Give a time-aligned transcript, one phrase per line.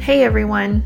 [0.00, 0.82] Hey everyone!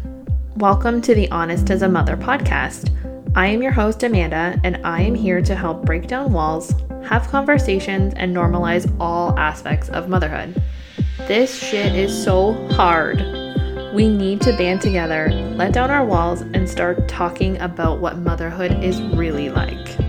[0.57, 2.91] Welcome to the Honest as a Mother podcast.
[3.37, 7.29] I am your host, Amanda, and I am here to help break down walls, have
[7.29, 10.61] conversations, and normalize all aspects of motherhood.
[11.29, 13.19] This shit is so hard.
[13.95, 18.83] We need to band together, let down our walls, and start talking about what motherhood
[18.83, 20.04] is really like.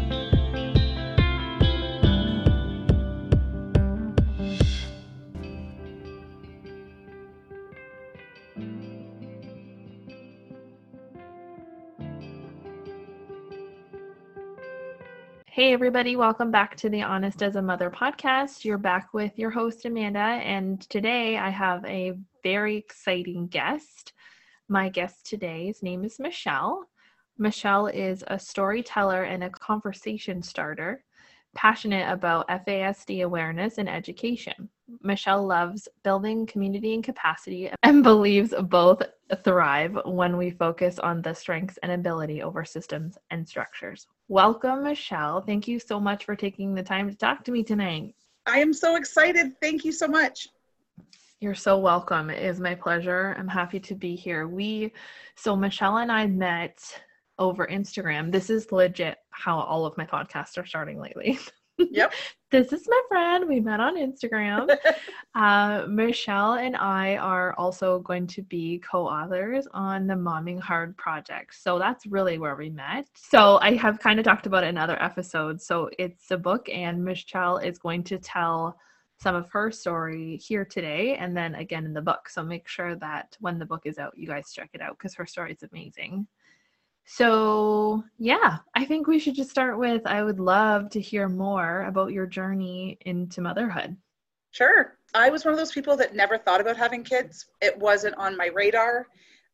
[15.55, 18.66] Hey, everybody, welcome back to the Honest as a Mother podcast.
[18.66, 24.12] You're back with your host, Amanda, and today I have a very exciting guest.
[24.68, 26.84] My guest today's name is Michelle.
[27.38, 31.05] Michelle is a storyteller and a conversation starter,
[31.54, 34.67] passionate about FASD awareness and education.
[35.02, 39.02] Michelle loves building community and capacity and believes both
[39.44, 44.08] thrive when we focus on the strengths and ability over systems and structures.
[44.28, 45.41] Welcome, Michelle.
[45.41, 48.16] Thank you so much for taking the time to talk to me tonight.
[48.45, 49.53] I am so excited.
[49.61, 50.47] Thank you so much.
[51.39, 52.30] You're so welcome.
[52.30, 53.36] It is my pleasure.
[53.38, 54.47] I'm happy to be here.
[54.47, 54.94] We,
[55.36, 56.80] so Michelle and I met
[57.38, 58.31] over Instagram.
[58.31, 61.39] This is legit how all of my podcasts are starting lately.
[61.78, 62.14] Yep.
[62.52, 63.48] this is my friend.
[63.48, 64.76] We met on Instagram.
[65.36, 70.96] uh, Michelle and I are also going to be co authors on the Momming Hard
[70.98, 71.56] project.
[71.56, 73.08] So that's really where we met.
[73.16, 75.66] So I have kind of talked about it in other episodes.
[75.66, 78.78] So it's a book, and Michelle is going to tell
[79.18, 82.28] some of her story here today and then again in the book.
[82.30, 85.16] So make sure that when the book is out, you guys check it out because
[85.16, 86.28] her story is amazing.
[87.06, 91.84] So, yeah, I think we should just start with I would love to hear more
[91.84, 93.95] about your journey into motherhood.
[94.52, 94.97] Sure.
[95.14, 98.36] I was one of those people that never thought about having kids, it wasn't on
[98.36, 99.08] my radar.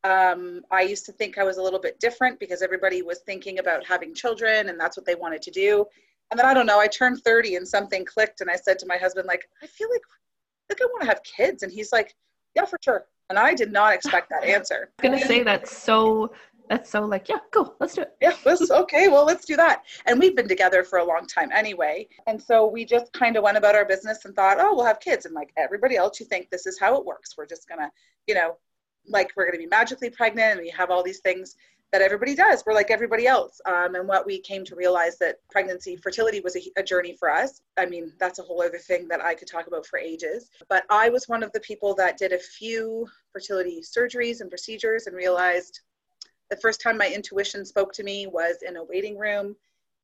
[0.04, 3.60] Um, I used to think I was a little bit different because everybody was thinking
[3.60, 5.86] about having children and that's what they wanted to do.
[6.31, 8.88] And then I don't know, I turned 30 and something clicked and I said to
[8.88, 10.02] my husband, like, I feel like
[10.70, 11.64] I think I want to have kids.
[11.64, 12.16] And he's like,
[12.56, 13.06] Yeah, for sure.
[13.30, 14.92] And I did not expect that answer.
[15.00, 16.31] I'm gonna say that's so
[16.72, 18.16] that's so like, yeah, go, let's do it.
[18.22, 19.84] Yeah, let's okay, well, let's do that.
[20.06, 22.08] And we've been together for a long time anyway.
[22.28, 25.02] And so we just kind of went about our business and thought, oh, we'll have
[25.02, 25.26] kids.
[25.26, 27.36] And like everybody else, you think this is how it works.
[27.38, 27.92] We're just gonna,
[28.26, 28.56] you know,
[29.06, 31.58] like we're gonna be magically pregnant and we have all these things
[31.92, 32.64] that everybody does.
[32.66, 33.60] We're like everybody else.
[33.66, 37.30] Um, and what we came to realize that pregnancy, fertility was a, a, journey for
[37.30, 37.64] us.
[37.78, 40.52] I mean, that's a whole other thing that I could talk about for ages.
[40.70, 45.08] But I was one of the people that did a few fertility surgeries and procedures
[45.08, 45.81] and realized
[46.51, 49.56] the first time my intuition spoke to me was in a waiting room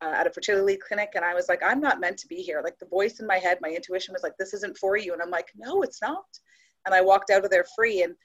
[0.01, 2.61] uh, at a fertility clinic and i was like i'm not meant to be here.
[2.63, 5.13] Like the voice in my head my intuition was like this isn't for you.
[5.13, 6.25] And i'm like no it's not.
[6.85, 8.15] And i walked out of there free and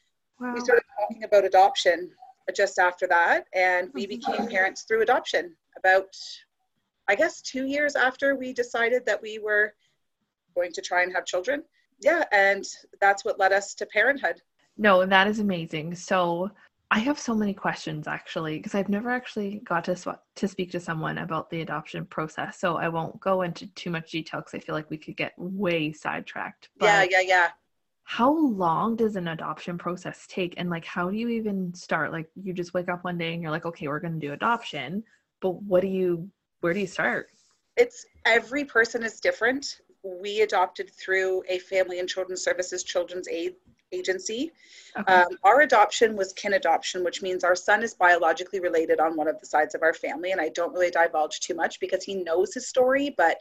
[0.41, 0.55] wow.
[0.55, 2.11] we started talking about adoption
[2.57, 4.33] just after that and we mm-hmm.
[4.33, 5.55] became parents through adoption.
[5.77, 6.15] About
[7.09, 9.75] i guess two years after we decided that we were
[10.55, 11.65] going to try and have children.
[12.01, 12.65] Yeah and
[13.01, 14.41] that's what led us to parenthood.
[14.77, 15.97] No that is amazing.
[15.97, 16.51] So
[16.93, 20.71] I have so many questions actually because I've never actually got to sw- to speak
[20.73, 22.61] to someone about the adoption process.
[22.61, 25.33] So I won't go into too much detail because I feel like we could get
[25.39, 26.69] way sidetracked.
[26.77, 27.49] But yeah, yeah, yeah.
[28.05, 32.13] How long does an adoption process take, and like how do you even start?
[32.13, 34.35] Like you just wake up one day and you're like, okay, we're going to do
[34.35, 35.03] adoption,
[35.41, 36.29] but what do you?
[36.61, 37.29] Where do you start?
[37.79, 39.81] It's every person is different.
[40.05, 43.55] We adopted through a Family and Children's Services Children's Aid
[43.93, 44.53] agency.
[44.99, 45.13] Okay.
[45.13, 49.29] Um, our adoption was kin adoption, which means our son is biologically related on one
[49.29, 50.33] of the sides of our family.
[50.33, 53.41] And I don't really divulge too much because he knows his story, but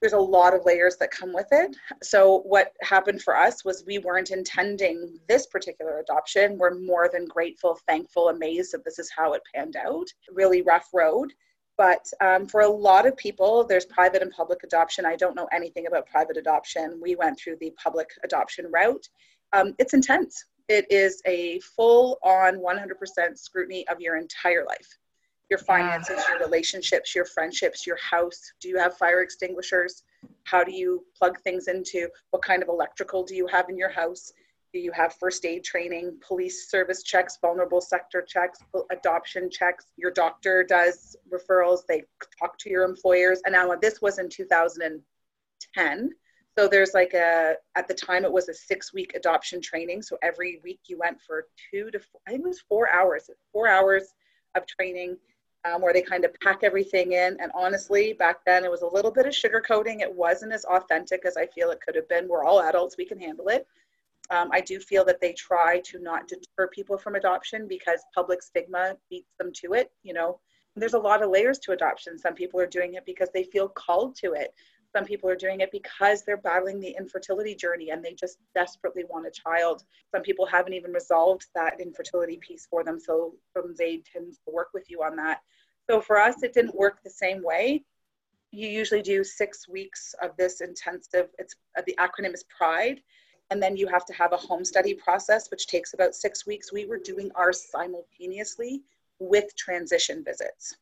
[0.00, 1.76] there's a lot of layers that come with it.
[2.02, 6.56] So, what happened for us was we weren't intending this particular adoption.
[6.56, 10.06] We're more than grateful, thankful, amazed that this is how it panned out.
[10.32, 11.32] Really rough road.
[11.76, 15.06] But um, for a lot of people, there's private and public adoption.
[15.06, 16.98] I don't know anything about private adoption.
[17.02, 19.06] We went through the public adoption route
[19.52, 20.44] um, it's intense.
[20.68, 24.98] It is a full on 100% scrutiny of your entire life
[25.50, 26.34] your finances, yeah.
[26.38, 28.52] your relationships, your friendships, your house.
[28.60, 30.04] Do you have fire extinguishers?
[30.44, 32.08] How do you plug things into?
[32.30, 34.32] What kind of electrical do you have in your house?
[34.72, 38.60] Do you have first aid training, police service checks, vulnerable sector checks,
[38.92, 39.86] adoption checks?
[39.96, 42.04] Your doctor does referrals, they
[42.38, 43.42] talk to your employers.
[43.44, 46.10] And now this was in 2010.
[46.58, 50.02] So there's like a, at the time it was a six week adoption training.
[50.02, 53.30] So every week you went for two to, four, I think it was four hours,
[53.52, 54.14] four hours
[54.56, 55.16] of training
[55.64, 57.36] um, where they kind of pack everything in.
[57.40, 60.00] And honestly, back then it was a little bit of sugarcoating.
[60.00, 62.28] It wasn't as authentic as I feel it could have been.
[62.28, 63.66] We're all adults, we can handle it.
[64.30, 68.42] Um, I do feel that they try to not deter people from adoption because public
[68.42, 69.90] stigma beats them to it.
[70.02, 70.38] You know,
[70.76, 72.16] there's a lot of layers to adoption.
[72.16, 74.54] Some people are doing it because they feel called to it.
[74.94, 79.04] Some people are doing it because they're battling the infertility journey and they just desperately
[79.08, 79.84] want a child.
[80.12, 82.98] Some people haven't even resolved that infertility piece for them.
[82.98, 83.34] So
[83.80, 85.42] Aid tends to work with you on that.
[85.88, 87.84] So for us, it didn't work the same way.
[88.50, 93.00] You usually do six weeks of this intensive, it's uh, the acronym is PRIDE.
[93.50, 96.72] And then you have to have a home study process, which takes about six weeks.
[96.72, 98.82] We were doing ours simultaneously
[99.18, 100.76] with transition visits.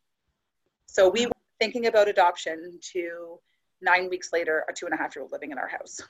[0.86, 3.38] So we were thinking about adoption to
[3.80, 6.00] nine weeks later, a two and a half year old living in our house.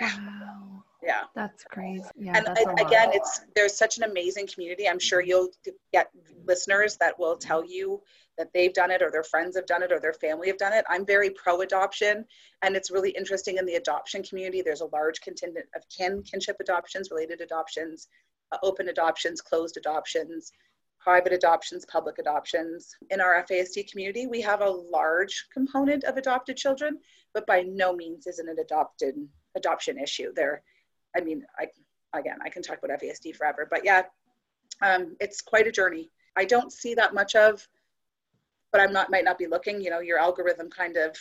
[0.00, 0.84] Wow.
[1.02, 1.22] Yeah.
[1.34, 2.04] That's crazy.
[2.16, 2.36] Yeah.
[2.36, 4.88] and that's a again, it's there's such an amazing community.
[4.88, 5.48] I'm sure you'll
[5.92, 6.10] get
[6.44, 8.02] listeners that will tell you
[8.36, 10.72] that they've done it or their friends have done it or their family have done
[10.72, 10.84] it.
[10.88, 12.24] I'm very pro adoption
[12.62, 14.62] and it's really interesting in the adoption community.
[14.62, 18.08] There's a large contingent of kin, kinship adoptions, related adoptions,
[18.52, 20.52] uh, open adoptions, closed adoptions,
[21.00, 22.94] private adoptions, public adoptions.
[23.10, 26.98] In our FASD community, we have a large component of adopted children,
[27.34, 29.14] but by no means is it an adopted
[29.56, 30.32] adoption issue.
[30.34, 30.62] There,
[31.16, 31.68] I mean, I
[32.18, 34.02] again, I can talk about FASD forever, but yeah,
[34.82, 36.10] um, it's quite a journey.
[36.36, 37.66] I don't see that much of,
[38.72, 39.80] but I'm not might not be looking.
[39.80, 41.16] You know, your algorithm kind of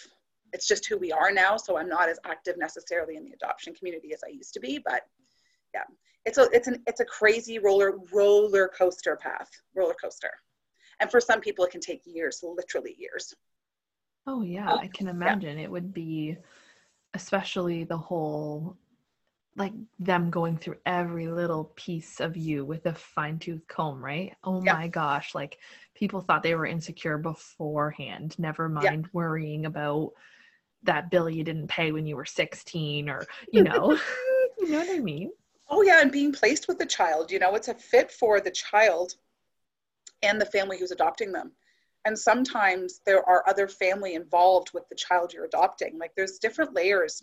[0.54, 1.58] it's just who we are now.
[1.58, 4.80] So I'm not as active necessarily in the adoption community as I used to be,
[4.84, 5.02] but
[5.74, 5.84] yeah,
[6.26, 10.32] it's a it's an it's a crazy roller roller coaster path, roller coaster,
[11.00, 13.34] and for some people it can take years, literally years.
[14.26, 16.38] Oh yeah, oh, I can imagine it would be
[17.14, 18.78] especially the whole
[19.56, 24.36] like them going through every little piece of you with a fine-tooth comb, right?
[24.44, 24.74] Oh Yeah.
[24.76, 25.58] my gosh, like
[25.96, 28.92] people thought they were insecure beforehand, never Yeah.
[28.92, 30.12] mind worrying about
[30.84, 33.98] that bill you didn't pay when you were 16 or you know.
[34.60, 35.32] you know what I mean?
[35.70, 38.52] Oh yeah, and being placed with the child, you know, it's a fit for the
[38.52, 39.16] child
[40.24, 41.52] and the family who's adopting them.
[42.06, 45.98] And sometimes there are other family involved with the child you're adopting.
[45.98, 47.22] Like there's different layers.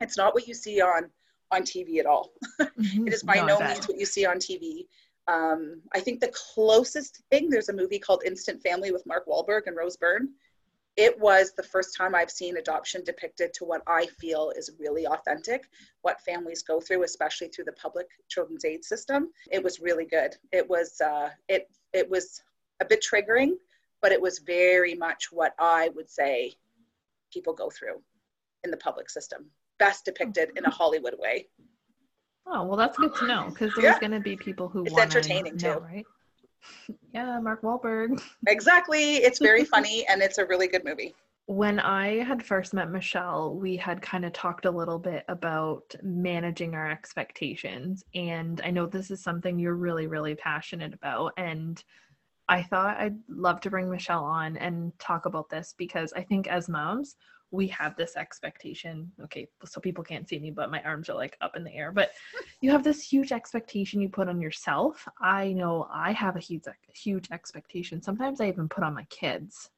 [0.00, 1.10] It's not what you see on
[1.50, 2.32] on TV at all.
[2.60, 3.46] It is by Mm-hmm.
[3.46, 3.70] No, bet.
[3.70, 4.86] means what you see on TV.
[5.26, 9.62] Um, I think the closest thing, there's a movie called Instant Family with Mark Wahlberg
[9.66, 10.28] and Rose Byrne.
[10.98, 15.06] It was the first time I've seen adoption depicted to what I feel is really
[15.06, 15.68] authentic,
[16.02, 19.30] what families go through, especially through the public children's aid system.
[19.52, 20.34] It was really good.
[20.50, 22.42] It was uh, it it was
[22.80, 23.52] a bit triggering,
[24.02, 26.54] but it was very much what I would say
[27.32, 28.02] people go through
[28.64, 29.46] in the public system.
[29.78, 31.46] Best depicted in a Hollywood way.
[32.44, 34.00] Oh, well, that's good to know because there's Yeah.
[34.00, 35.78] going to be people who It's entertaining, know, too.
[35.78, 36.06] right?
[37.14, 38.20] yeah, Mark Wahlberg.
[38.46, 39.16] Exactly.
[39.16, 41.14] It's very funny and it's a really good movie.
[41.46, 45.94] When I had first met Michelle, we had kind of talked a little bit about
[46.02, 48.04] managing our expectations.
[48.14, 51.32] And I know this is something you're really, really passionate about.
[51.38, 51.82] And
[52.50, 56.48] I thought I'd love to bring Michelle on and talk about this because I think
[56.48, 57.16] as moms,
[57.50, 59.10] we have this expectation.
[59.22, 61.92] Okay, so people can't see me, but my arms are like up in the air.
[61.92, 62.10] But
[62.60, 65.08] you have this huge expectation you put on yourself.
[65.20, 68.02] I know I have a huge, huge expectation.
[68.02, 69.70] Sometimes I even put on my kids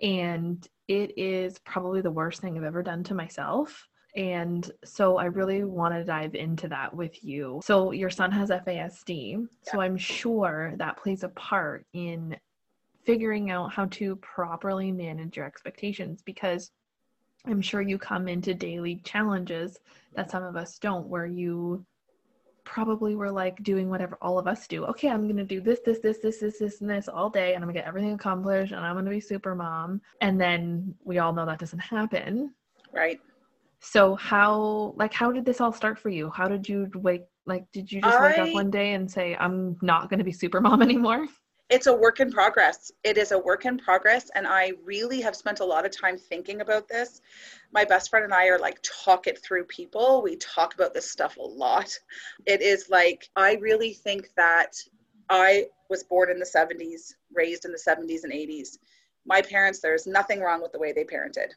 [0.00, 3.86] and it is probably the worst thing I've ever done to myself.
[4.16, 7.60] And so I really want to dive into that with you.
[7.62, 12.36] So your son has FASD, so I'm sure that plays a part in
[13.04, 16.72] figuring out how to properly manage your expectations because
[17.46, 19.78] I'm sure you come into daily challenges
[20.14, 21.84] that some of us don't where you
[22.64, 24.84] probably were like doing whatever all of us do.
[24.84, 27.64] Okay, I'm gonna do this, this, this, this, this, this, and this all day, and
[27.64, 30.00] I'm gonna get everything accomplished, and I'm gonna be super mom.
[30.20, 32.54] And then we all know that doesn't happen.
[32.92, 33.20] Right.
[33.80, 36.30] So how, like, how did this all start for you?
[36.30, 37.24] How did you wake?
[37.46, 40.60] Like, did you just wake up one day and say, "I'm not gonna be super
[40.60, 41.26] mom anymore"?
[41.70, 42.90] It's a work in progress.
[43.04, 44.28] It is a work in progress.
[44.34, 47.20] And I really have spent a lot of time thinking about this.
[47.72, 50.20] My best friend and I are like talk it through people.
[50.20, 51.96] We talk about this stuff a lot.
[52.44, 54.72] It is like, I really think that
[55.28, 58.78] I was born in the 70s, raised in the 70s and 80s.
[59.24, 61.52] My parents, there's nothing wrong with the way they parented.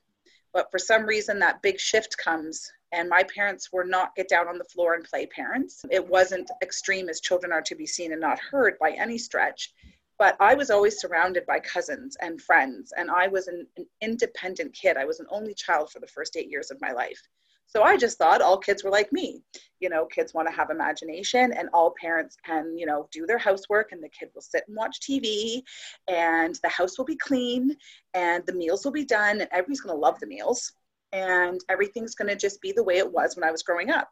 [0.53, 4.47] But for some reason, that big shift comes, and my parents were not get down
[4.47, 5.83] on the floor and play parents.
[5.89, 9.73] It wasn't extreme as children are to be seen and not heard by any stretch
[10.19, 14.73] but I was always surrounded by cousins and friends, and I was an, an, independent
[14.73, 14.97] kid.
[14.97, 17.21] I was an only child for the first eight years of my life.
[17.65, 19.41] So I just thought all kids were like me.
[19.79, 23.37] You know, kids want to have imagination, and all parents can, you know, do their
[23.37, 25.63] housework, and the kid will sit and watch TV,
[26.07, 27.75] and the house will be clean,
[28.13, 30.73] and the meals will be done, and everybody's going to love the meals,
[31.11, 34.09] and everything's going to just be the way it was when I was growing up.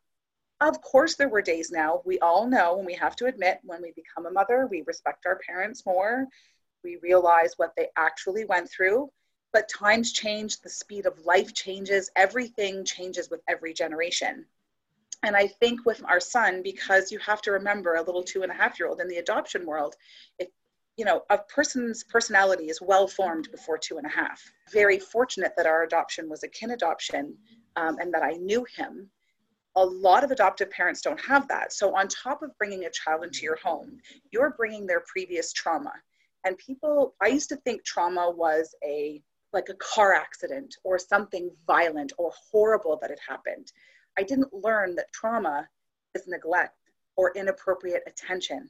[0.61, 3.81] Of course, there were days now, we all know, and we have to admit, when
[3.81, 6.27] we become a mother, we respect our parents more.
[6.83, 9.09] We realize what they actually went through.
[9.53, 14.45] But times change, the speed of life changes, everything changes with every generation.
[15.23, 18.51] And I think with our son, because you have to remember a little two and
[18.51, 19.95] a half year old in the adoption world,
[20.39, 20.53] it,
[20.95, 24.41] you know, a person's personality is well formed before two and a half.
[24.71, 27.35] Very fortunate that our adoption was a kin adoption
[27.75, 29.09] um, and that I knew him
[29.75, 31.71] a lot of adoptive parents don't have that.
[31.73, 33.97] So, on top of bringing a child into your home,
[34.31, 35.93] you're bringing their previous trauma.
[36.43, 39.21] And people, I used to think trauma was a
[39.53, 43.71] like a car accident or something violent or horrible that had happened.
[44.17, 45.67] I didn't learn that trauma
[46.15, 46.77] is neglect
[47.17, 48.69] or inappropriate attention.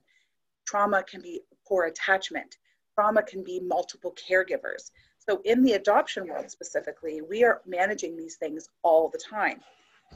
[0.65, 2.57] Trauma can be poor attachment.
[2.95, 4.91] Trauma can be multiple caregivers.
[5.17, 9.61] So, in the adoption world specifically, we are managing these things all the time.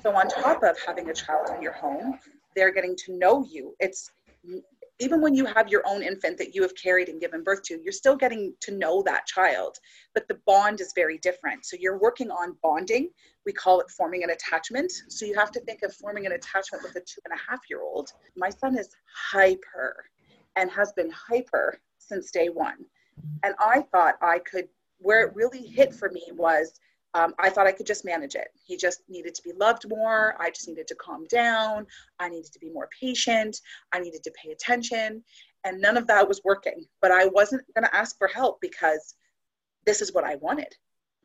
[0.01, 2.19] So on top of having a child in your home,
[2.55, 3.75] they're getting to know you.
[3.79, 4.11] It's
[4.99, 7.79] even when you have your own infant that you have carried and given birth to,
[7.83, 9.77] you're still getting to know that child,
[10.13, 11.65] but the bond is very different.
[11.65, 13.09] So you're working on bonding.
[13.45, 14.91] We call it forming an attachment.
[15.09, 17.59] So you have to think of forming an attachment with a two and a half
[17.69, 18.11] year old.
[18.37, 20.05] My son is hyper
[20.55, 22.85] and has been hyper since day one.
[23.43, 26.79] And I thought I could, where it really hit for me was
[27.15, 28.49] um, I thought I could just manage it.
[28.65, 30.35] He just needed to be loved more.
[30.37, 31.87] I just needed to calm down.
[32.19, 33.61] I needed to be more patient.
[33.93, 35.23] I needed to pay attention.
[35.63, 36.85] And none of that was working.
[37.01, 39.15] But I wasn't going to ask for help because
[39.85, 40.75] this is what I wanted,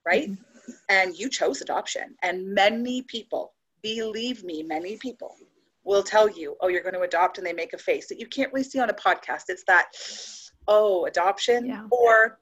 [0.06, 0.30] right?
[0.30, 0.72] Mm-hmm.
[0.88, 2.14] And you chose adoption.
[2.22, 5.34] And many people, believe me, many people
[5.82, 8.28] will tell you, oh, you're going to adopt, and they make a face that you
[8.28, 9.44] can't really see on a podcast.
[9.48, 9.86] It's that,
[10.68, 11.86] oh, adoption, yeah.
[11.90, 12.38] or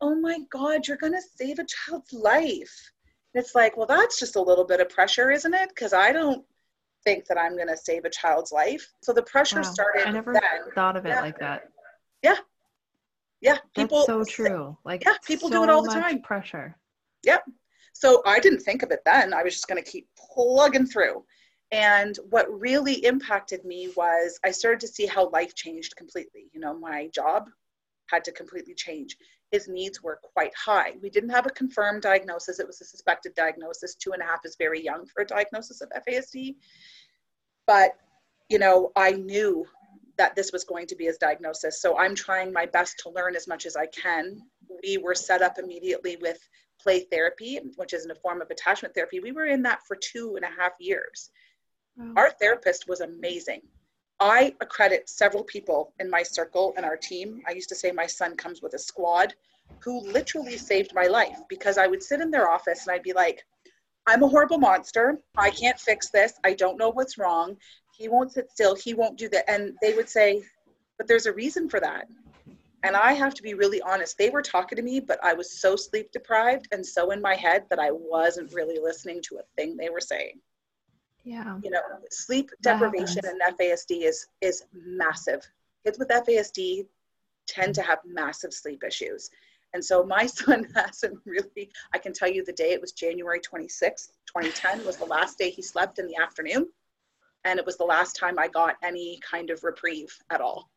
[0.00, 2.92] oh my God, you're going to save a child's life.
[3.34, 5.68] And it's like, well, that's just a little bit of pressure, isn't it?
[5.68, 6.44] Because I don't
[7.04, 8.86] think that I'm going to save a child's life.
[9.02, 9.62] So the pressure wow.
[9.62, 10.08] started.
[10.08, 10.42] I never then.
[10.74, 11.20] thought of it yeah.
[11.20, 11.68] like that.
[12.22, 12.36] Yeah.
[13.40, 13.58] Yeah.
[13.74, 13.98] People.
[14.06, 14.76] That's so true.
[14.84, 16.22] Like, yeah, people so do it all the time.
[16.22, 16.76] Pressure.
[17.24, 17.44] Yep.
[17.92, 19.34] So I didn't think of it then.
[19.34, 21.24] I was just going to keep plugging through.
[21.70, 26.48] And what really impacted me was I started to see how life changed completely.
[26.52, 27.50] You know, my job
[28.06, 29.16] had to completely change
[29.50, 30.94] his needs were quite high.
[31.02, 33.94] We didn't have a confirmed diagnosis, it was a suspected diagnosis.
[33.94, 36.56] Two and a half is very young for a diagnosis of FASD.
[37.66, 37.92] But,
[38.48, 39.66] you know, I knew
[40.16, 41.80] that this was going to be his diagnosis.
[41.80, 44.40] So I'm trying my best to learn as much as I can.
[44.82, 46.38] We were set up immediately with
[46.80, 49.20] play therapy, which is a form of attachment therapy.
[49.20, 51.30] We were in that for two and a half years.
[51.96, 52.12] Wow.
[52.16, 53.62] Our therapist was amazing.
[54.20, 57.40] I accredit several people in my circle and our team.
[57.46, 59.34] I used to say my son comes with a squad
[59.80, 63.12] who literally saved my life because I would sit in their office and I'd be
[63.12, 63.44] like,
[64.06, 65.20] I'm a horrible monster.
[65.36, 66.32] I can't fix this.
[66.44, 67.56] I don't know what's wrong.
[67.96, 68.74] He won't sit still.
[68.74, 69.48] He won't do that.
[69.48, 70.42] And they would say,
[70.96, 72.06] but there's a reason for that.
[72.82, 74.18] And I have to be really honest.
[74.18, 77.34] They were talking to me, but I was so sleep deprived and so in my
[77.34, 80.40] head that I wasn't really listening to a thing they were saying.
[81.24, 81.58] Yeah.
[81.62, 85.46] You know, sleep deprivation and FASD is is massive.
[85.84, 86.86] Kids with FASD
[87.46, 89.30] tend to have massive sleep issues.
[89.74, 93.40] And so my son hasn't really, I can tell you the day it was January
[93.40, 96.68] 26th, 2010 was the last day he slept in the afternoon.
[97.44, 100.70] And it was the last time I got any kind of reprieve at all.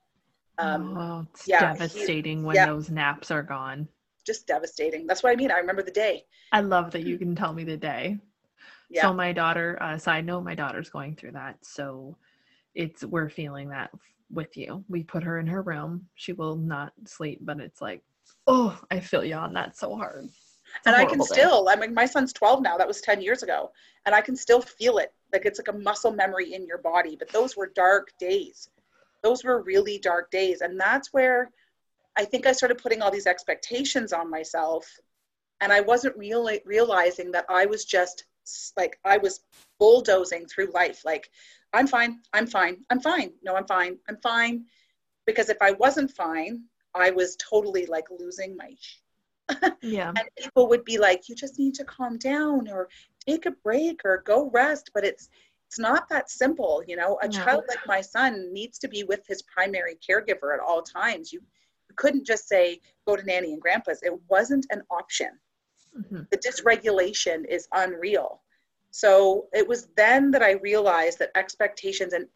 [0.58, 2.68] Um, oh, it's yeah, devastating he, when yeah.
[2.68, 3.88] those naps are gone.
[4.26, 5.08] Just devastating.
[5.08, 5.50] That's what I mean.
[5.50, 6.26] I remember the day.
[6.52, 8.20] I love that you can tell me the day.
[8.92, 9.04] Yeah.
[9.04, 11.58] So my daughter, uh, side note, my daughter's going through that.
[11.62, 12.18] So
[12.76, 13.90] it's we're feeling that
[14.30, 14.84] with you.
[14.90, 16.08] We put her in her room.
[16.16, 18.04] She will not sleep, but it's like,
[18.48, 20.28] oh, I feel you on that so hard.
[20.86, 22.78] and I can still, I mean, my son's 12 now.
[22.78, 23.72] That was 10 years ago.
[24.06, 25.14] And I can still feel it.
[25.32, 27.16] Like it's like a muscle memory in your body.
[27.18, 28.70] But those were dark days.
[29.24, 30.62] Those were really dark days.
[30.62, 31.50] And that's where
[32.18, 34.86] I think I started putting all these expectations on myself.
[35.62, 38.26] And I wasn't really realizing that I was just
[38.78, 39.42] like I was
[39.80, 41.04] bulldozing through life.
[41.06, 41.30] Like,
[41.74, 43.32] I'm fine, I'm fine, I'm fine.
[43.44, 44.66] No, I'm fine, I'm fine.
[45.26, 48.76] Because if I wasn't fine, I was totally like losing my.
[49.82, 50.14] yeah.
[50.18, 52.90] And people would be like, "You just need to calm down, or
[53.28, 55.30] take a break, or go rest." But it's
[55.68, 57.18] it's not that simple, you know.
[57.22, 57.32] A no.
[57.32, 61.32] child like my son needs to be with his primary caregiver at all times.
[61.32, 61.40] You,
[61.88, 64.04] you couldn't just say go to nanny and grandpa's.
[64.04, 65.30] It wasn't an option.
[65.98, 66.22] Mm-hmm.
[66.32, 68.42] The dysregulation is unreal.
[68.92, 72.28] So it was then that I realized that expectations and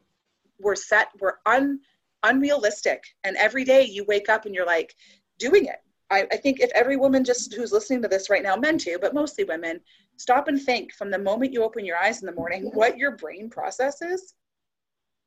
[0.60, 1.80] were set were un,
[2.24, 3.04] unrealistic.
[3.24, 4.96] And every day you wake up and you're like
[5.38, 5.82] doing it.
[6.12, 8.98] I, I think if every woman just who's listening to this right now, men too,
[9.02, 9.82] but mostly women,
[10.18, 13.12] stop and think from the moment you open your eyes in the morning what your
[13.12, 14.34] brain processes.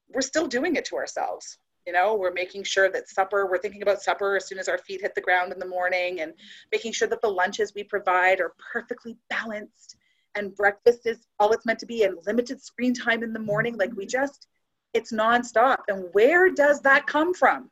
[0.09, 1.59] We're still doing it to ourselves.
[1.89, 4.77] You know, we're making sure that supper, we're thinking about supper as soon as our
[4.77, 6.35] feet hit the ground in the morning and
[6.71, 9.97] making sure that the lunches we provide are perfectly balanced
[10.35, 13.79] and breakfast is all it's meant to be and limited screen time in the morning.
[13.79, 14.49] Like we just,
[14.93, 15.79] it's nonstop.
[15.89, 17.71] And where does that come from?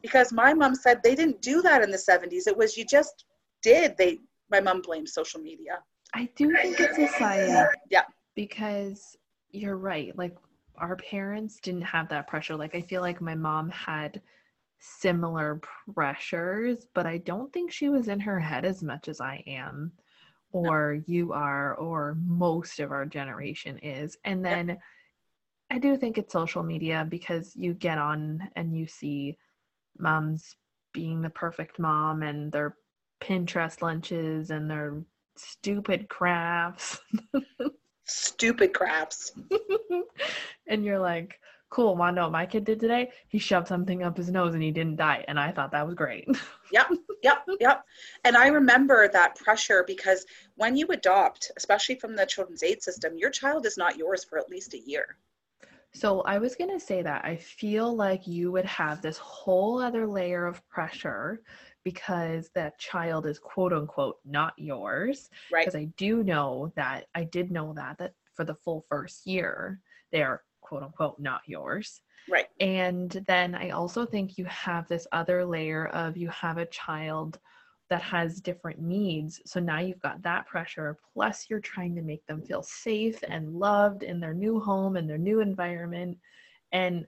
[0.00, 2.46] Because my mom said they didn't do that in the 70s.
[2.46, 3.26] It was you just
[3.62, 3.98] did.
[3.98, 5.80] They, my mom blames social media.
[6.14, 7.68] I do think it's a society.
[7.90, 8.04] Yeah.
[8.34, 9.14] Because
[9.50, 10.16] you're right.
[10.16, 10.38] Like
[10.76, 12.56] our parents didn't have that pressure.
[12.56, 14.20] Like I feel like my mom had
[14.78, 15.60] similar
[15.94, 19.92] pressures, but I don't think she was in her head as much as I am
[20.52, 21.02] or no.
[21.06, 24.16] you are or most of our generation is.
[24.24, 24.78] And then.
[25.70, 29.38] I do think it's social media because you get on and you see
[29.98, 30.56] moms
[30.92, 32.76] being the perfect mom and their
[33.22, 35.02] Pinterest lunches and their
[35.36, 37.00] stupid crafts.
[38.04, 39.32] stupid crafts.
[40.66, 41.38] and you're like,
[41.70, 43.10] cool, wanna know what my kid did today?
[43.28, 45.24] He shoved something up his nose and he didn't die.
[45.26, 46.28] And I thought that was great.
[46.72, 46.90] yep,
[47.22, 47.84] yep, yep.
[48.24, 53.16] And I remember that pressure because when you adopt, especially from the children's aid system,
[53.16, 55.16] your child is not yours for at least a year.
[55.94, 59.78] So I was going to say that I feel like you would have this whole
[59.78, 61.42] other layer of pressure
[61.84, 65.28] because that child is quote unquote not yours.
[65.52, 65.66] Right.
[65.66, 69.80] Because I do know that I did know that that for the full first year
[70.12, 72.00] they are quote unquote not yours.
[72.30, 72.46] Right.
[72.60, 77.38] And then I also think you have this other layer of you have a child
[77.92, 79.42] that has different needs.
[79.44, 83.52] So now you've got that pressure, plus you're trying to make them feel safe and
[83.52, 86.16] loved in their new home and their new environment.
[86.72, 87.06] And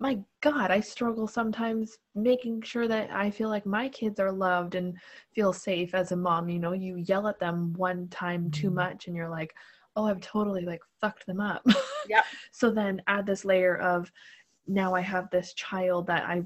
[0.00, 4.76] my God, I struggle sometimes making sure that I feel like my kids are loved
[4.76, 4.96] and
[5.34, 6.48] feel safe as a mom.
[6.48, 8.76] You know, you yell at them one time too mm-hmm.
[8.76, 9.54] much and you're like,
[9.94, 11.66] oh, I've totally like fucked them up.
[12.08, 12.22] Yeah.
[12.50, 14.10] so then add this layer of
[14.66, 16.44] now I have this child that I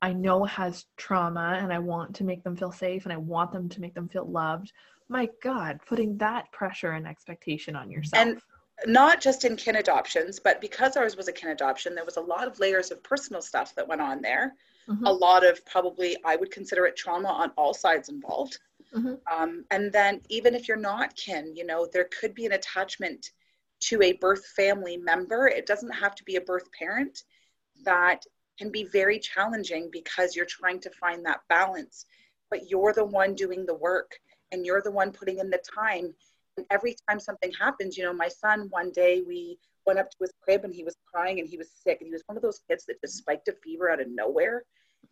[0.00, 3.52] I know has trauma and I want to make them feel safe and I want
[3.52, 4.72] them to make them feel loved.
[5.08, 8.26] My God, putting that pressure and expectation on yourself.
[8.26, 8.40] And
[8.86, 12.20] not just in kin adoptions, but because ours was a kin adoption, there was a
[12.20, 14.54] lot of layers of personal stuff that went on there.
[14.88, 15.06] Mm-hmm.
[15.06, 18.58] A lot of probably, I would consider it trauma on all sides involved.
[18.94, 19.14] Mm-hmm.
[19.30, 23.32] Um, and then even if you're not kin, you know, there could be an attachment
[23.80, 25.48] to a birth family member.
[25.48, 27.24] It doesn't have to be a birth parent
[27.84, 28.24] that
[28.58, 32.06] can be very challenging because you're trying to find that balance,
[32.50, 34.18] but you're the one doing the work
[34.52, 36.14] and you're the one putting in the time.
[36.56, 40.16] And every time something happens, you know, my son one day we went up to
[40.20, 42.42] his crib and he was crying and he was sick and he was one of
[42.42, 44.64] those kids that just spiked a fever out of nowhere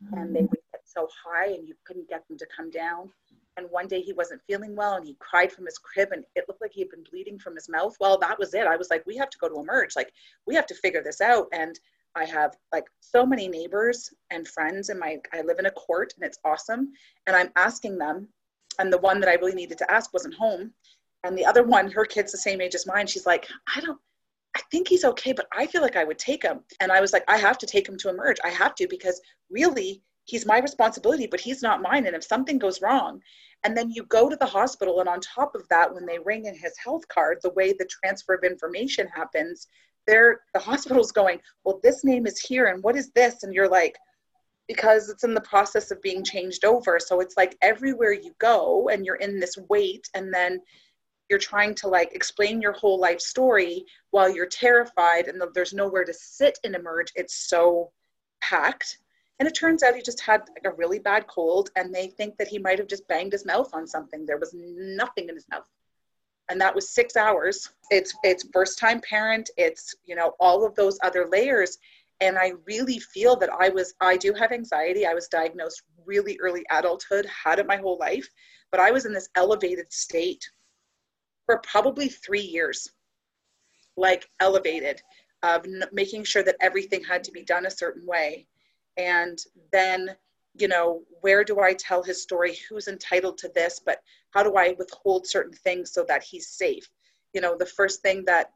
[0.04, 0.18] mm-hmm.
[0.18, 3.10] and they would get so high and you couldn't get them to come down.
[3.56, 6.44] And one day he wasn't feeling well and he cried from his crib and it
[6.46, 7.96] looked like he had been bleeding from his mouth.
[8.00, 8.66] Well, that was it.
[8.66, 9.96] I was like, we have to go to emerge.
[9.96, 10.12] Like,
[10.46, 11.46] we have to figure this out.
[11.52, 11.78] And
[12.16, 16.14] I have like so many neighbors and friends in my I live in a court
[16.16, 16.92] and it's awesome.
[17.26, 18.28] And I'm asking them
[18.78, 20.72] and the one that I really needed to ask wasn't home.
[21.24, 23.06] And the other one her kid's the same age as mine.
[23.06, 23.98] She's like I don't
[24.56, 26.60] I think he's okay but I feel like I would take him.
[26.80, 28.38] And I was like I have to take him to emerge.
[28.42, 32.06] I have to because really he's my responsibility but he's not mine.
[32.06, 33.20] And if something goes wrong
[33.64, 36.46] and then you go to the hospital and on top of that when they ring
[36.46, 39.68] in his health card the way the transfer of information happens
[40.06, 43.42] they're the hospital's going, well, this name is here, and what is this?
[43.42, 43.96] And you're like,
[44.68, 46.98] because it's in the process of being changed over.
[46.98, 50.60] So it's like everywhere you go, and you're in this wait, and then
[51.28, 56.04] you're trying to like explain your whole life story while you're terrified, and there's nowhere
[56.04, 57.12] to sit and emerge.
[57.14, 57.90] It's so
[58.40, 58.98] packed.
[59.38, 62.38] And it turns out he just had like a really bad cold, and they think
[62.38, 64.24] that he might have just banged his mouth on something.
[64.24, 65.68] There was nothing in his mouth
[66.48, 67.70] and that was six hours.
[67.90, 71.78] It's it's first time parent it's you know all of those other layers.
[72.22, 75.06] And i really feel that i was i do have anxiety.
[75.06, 78.28] I was diagnosed really early adulthood had it my whole life
[78.70, 80.48] but i was in this elevated state
[81.46, 82.90] for probably three years.
[83.96, 85.00] Like elevated
[85.42, 88.46] of n- making sure that everything had to be done a certain way.
[88.98, 89.38] And
[89.72, 90.16] then
[90.58, 92.56] you know, where do I tell his story?
[92.68, 93.80] Who's entitled to this?
[93.84, 96.88] But how do I withhold certain things so that he's safe?
[97.34, 98.50] You know, the first thing that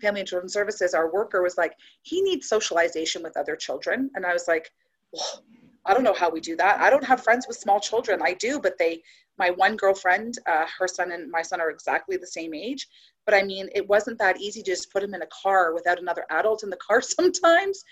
[0.00, 4.10] Family and Children's Services, our worker, was like, he needs socialization with other children.
[4.14, 4.70] And I was like,
[5.12, 5.42] well,
[5.86, 6.80] I don't know how we do that.
[6.80, 8.20] I don't have friends with small children.
[8.22, 9.02] I do, but they,
[9.38, 12.86] my one girlfriend, uh, her son and my son are exactly the same age.
[13.24, 16.00] But I mean, it wasn't that easy to just put him in a car without
[16.00, 17.84] another adult in the car sometimes.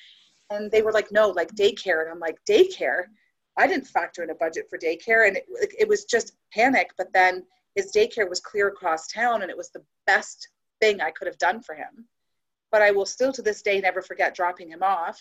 [0.50, 2.02] And they were like, no, like daycare.
[2.02, 3.04] And I'm like, daycare?
[3.58, 5.46] I didn't factor in a budget for daycare, and it,
[5.78, 6.90] it was just panic.
[6.96, 7.44] But then
[7.74, 10.48] his daycare was clear across town, and it was the best
[10.80, 12.06] thing I could have done for him.
[12.70, 15.20] But I will still to this day never forget dropping him off.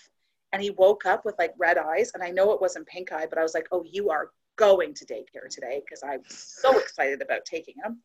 [0.53, 3.25] And he woke up with like red eyes, and I know it wasn't pink eye,
[3.27, 6.77] but I was like, "Oh, you are going to daycare today," because I was so
[6.79, 8.01] excited about taking him.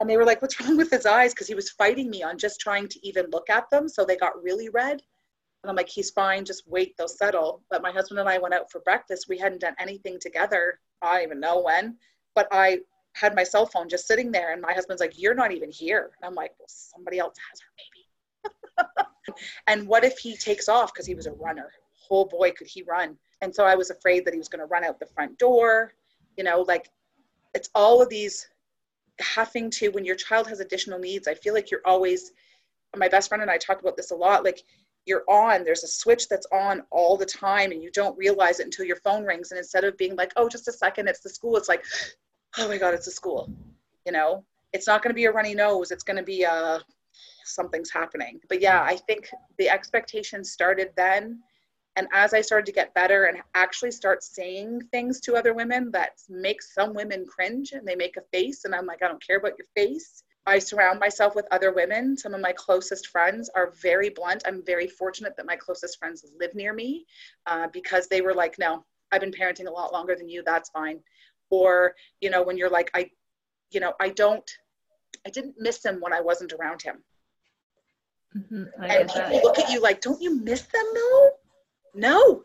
[0.00, 2.38] And they were like, "What's wrong with his eyes?" Because he was fighting me on
[2.38, 5.02] just trying to even look at them, so they got really red.
[5.62, 7.62] And I'm like, he's fine, just wait, they'll settle.
[7.70, 9.26] But my husband and I went out for breakfast.
[9.28, 10.78] We hadn't done anything together.
[11.02, 11.96] I don't even know when,
[12.34, 12.80] but I
[13.14, 14.52] had my cell phone just sitting there.
[14.52, 16.12] And my husband's like, You're not even here.
[16.20, 19.08] And I'm like, Well, somebody else has her baby.
[19.66, 20.92] and what if he takes off?
[20.92, 21.70] Because he was a runner.
[22.10, 23.16] Oh boy, could he run.
[23.40, 25.92] And so I was afraid that he was going to run out the front door.
[26.36, 26.90] You know, like
[27.54, 28.48] it's all of these
[29.20, 32.32] having to, when your child has additional needs, I feel like you're always,
[32.96, 34.44] my best friend and I talk about this a lot.
[34.44, 34.62] Like
[35.08, 38.66] you're on there's a switch that's on all the time and you don't realize it
[38.66, 41.28] until your phone rings and instead of being like oh just a second it's the
[41.28, 41.82] school it's like
[42.58, 43.50] oh my god it's the school
[44.06, 44.44] you know?
[44.72, 46.78] It's not going to be a runny nose it's going to be a uh,
[47.44, 48.38] something's happening.
[48.48, 51.40] But yeah i think the expectation started then
[51.96, 55.90] and as i started to get better and actually start saying things to other women
[55.92, 59.26] that make some women cringe and they make a face and i'm like i don't
[59.26, 62.16] care about your face I surround myself with other women.
[62.16, 64.42] Some of my closest friends are very blunt.
[64.46, 67.04] I'm very fortunate that my closest friends live near me
[67.46, 68.82] uh, because they were like, no,
[69.12, 70.42] I've been parenting a lot longer than you.
[70.42, 71.00] That's fine.
[71.50, 73.10] Or, you know, when you're like, I,
[73.70, 74.50] you know, I don't,
[75.26, 77.04] I didn't miss him when I wasn't around him.
[78.34, 78.82] Mm-hmm.
[78.82, 79.44] And people that.
[79.44, 81.30] look at you like, don't you miss them though?
[81.94, 82.44] No.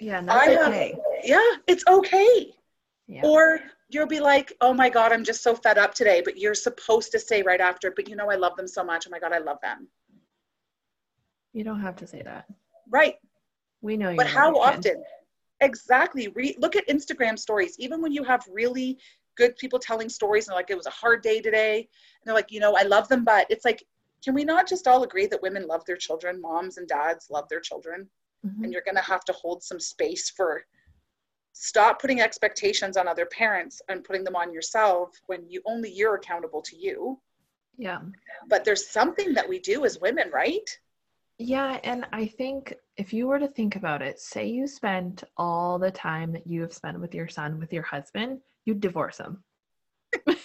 [0.00, 0.96] Yeah, that's okay.
[1.22, 2.52] yeah, it's okay.
[3.06, 3.22] Yeah.
[3.22, 3.60] Or
[3.92, 6.22] you'll be like, oh my God, I'm just so fed up today.
[6.24, 9.06] But you're supposed to say right after, but you know, I love them so much.
[9.06, 9.88] Oh my God, I love them.
[11.52, 12.46] You don't have to say that.
[12.90, 13.16] Right.
[13.82, 14.16] We know you.
[14.16, 15.02] But how often?
[15.60, 16.28] Exactly.
[16.28, 17.76] Re- look at Instagram stories.
[17.78, 18.98] Even when you have really
[19.36, 21.86] good people telling stories and like it was a hard day today, and
[22.24, 23.84] they're like, you know, I love them, but it's like,
[24.24, 27.48] can we not just all agree that women love their children, moms and dads love
[27.48, 28.08] their children,
[28.46, 28.64] mm-hmm.
[28.64, 30.62] and you're going to have to hold some space for
[31.52, 36.14] stop putting expectations on other parents and putting them on yourself when you only you're
[36.14, 37.20] accountable to you.
[37.76, 38.00] Yeah.
[38.48, 40.68] But there's something that we do as women right?
[41.38, 45.78] Yeah and i think if you were to think about it say you spent all
[45.78, 49.42] the time that you have spent with your son with your husband you'd divorce him.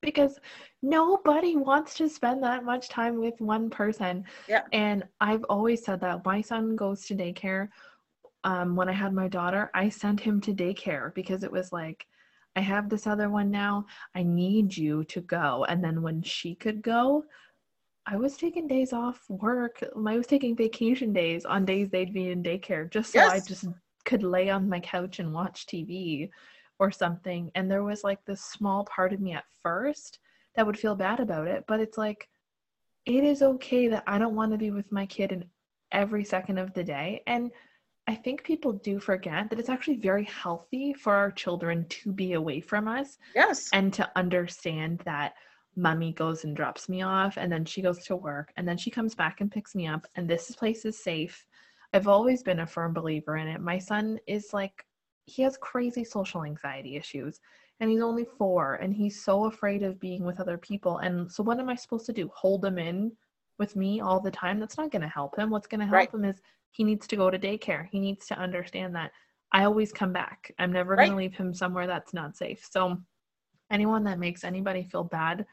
[0.00, 0.38] Because
[0.80, 4.24] nobody wants to spend that much time with one person.
[4.48, 4.62] Yeah.
[4.72, 6.24] And i've always said that.
[6.24, 7.68] My son goes to daycare
[8.48, 12.06] um, when I had my daughter, I sent him to daycare because it was like,
[12.56, 13.84] I have this other one now.
[14.14, 15.66] I need you to go.
[15.68, 17.26] And then when she could go,
[18.06, 19.84] I was taking days off work.
[19.94, 23.30] I was taking vacation days on days they'd be in daycare just so yes.
[23.30, 23.66] I just
[24.06, 26.30] could lay on my couch and watch TV
[26.78, 27.50] or something.
[27.54, 30.20] And there was like this small part of me at first
[30.56, 31.64] that would feel bad about it.
[31.68, 32.30] But it's like,
[33.04, 35.44] it is okay that I don't want to be with my kid in
[35.92, 37.22] every second of the day.
[37.26, 37.50] And
[38.08, 42.32] I think people do forget that it's actually very healthy for our children to be
[42.32, 43.18] away from us.
[43.34, 43.68] Yes.
[43.74, 45.34] And to understand that
[45.76, 48.90] mommy goes and drops me off and then she goes to work and then she
[48.90, 51.46] comes back and picks me up and this place is safe.
[51.92, 53.60] I've always been a firm believer in it.
[53.60, 54.86] My son is like
[55.26, 57.40] he has crazy social anxiety issues
[57.80, 61.42] and he's only 4 and he's so afraid of being with other people and so
[61.42, 62.30] what am I supposed to do?
[62.34, 63.12] Hold him in
[63.58, 64.60] with me all the time?
[64.60, 65.50] That's not going to help him.
[65.50, 66.14] What's going to help right.
[66.14, 66.40] him is
[66.70, 67.88] he needs to go to daycare.
[67.90, 69.12] He needs to understand that
[69.52, 70.52] I always come back.
[70.58, 71.06] I'm never right.
[71.06, 72.66] going to leave him somewhere that's not safe.
[72.70, 72.98] So,
[73.70, 75.46] anyone that makes anybody feel bad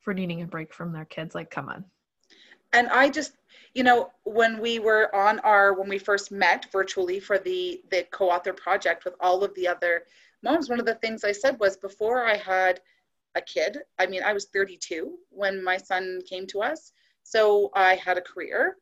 [0.00, 1.84] for needing a break from their kids, like, come on.
[2.72, 3.32] And I just,
[3.74, 8.06] you know, when we were on our, when we first met virtually for the the
[8.12, 10.02] co-author project with all of the other
[10.42, 12.80] moms, one of the things I said was before I had
[13.34, 16.92] a kid, I mean, I was 32 when my son came to us.
[17.30, 18.76] So I had a career.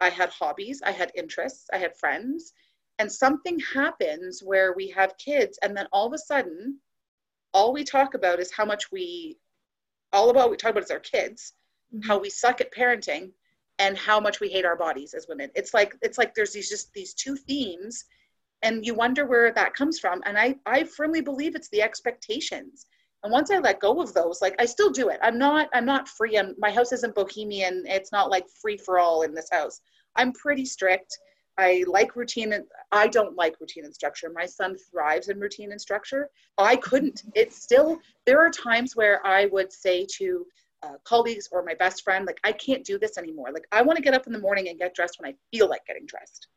[0.00, 2.54] I had hobbies, I had interests, I had friends.
[2.98, 6.78] And something happens where we have kids, and then all of a sudden,
[7.52, 9.38] all we talk about is how much we,
[10.12, 11.52] all about we talk about is our kids,
[11.94, 12.06] mm-hmm.
[12.06, 13.32] how we suck at parenting,
[13.78, 15.50] and how much we hate our bodies as women.
[15.54, 18.04] It's like it's like there's these just these two themes,
[18.62, 20.22] and you wonder where that comes from.
[20.26, 22.86] And I I firmly believe it's the expectations
[23.22, 25.18] and once i let go of those like i still do it.
[25.22, 26.38] I'm not i'm not free.
[26.38, 27.84] I'm, my house isn't bohemian.
[27.86, 29.80] It's not like free for all in this house.
[30.16, 31.18] I'm pretty strict.
[31.58, 34.30] I like routine and i don't like routine and structure.
[34.34, 36.28] My son thrives in routine and structure.
[36.58, 37.22] I couldn't.
[37.34, 40.46] It's still there are times where i would say to
[40.82, 43.48] uh, colleagues or my best friend like i can't do this anymore.
[43.52, 45.68] Like i want to get up in the morning and get dressed when i feel
[45.68, 46.48] like getting dressed.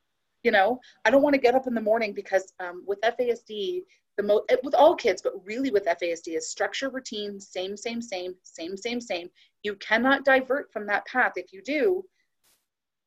[0.44, 3.84] You know, I don't want to get up in the morning because um, with FASD,
[4.18, 8.36] the mo- with all kids, but really with FASD is structure, routine, same, same, same,
[8.44, 9.30] same, same, same.
[9.64, 11.34] You cannot divert from that path.
[11.36, 12.06] If you do,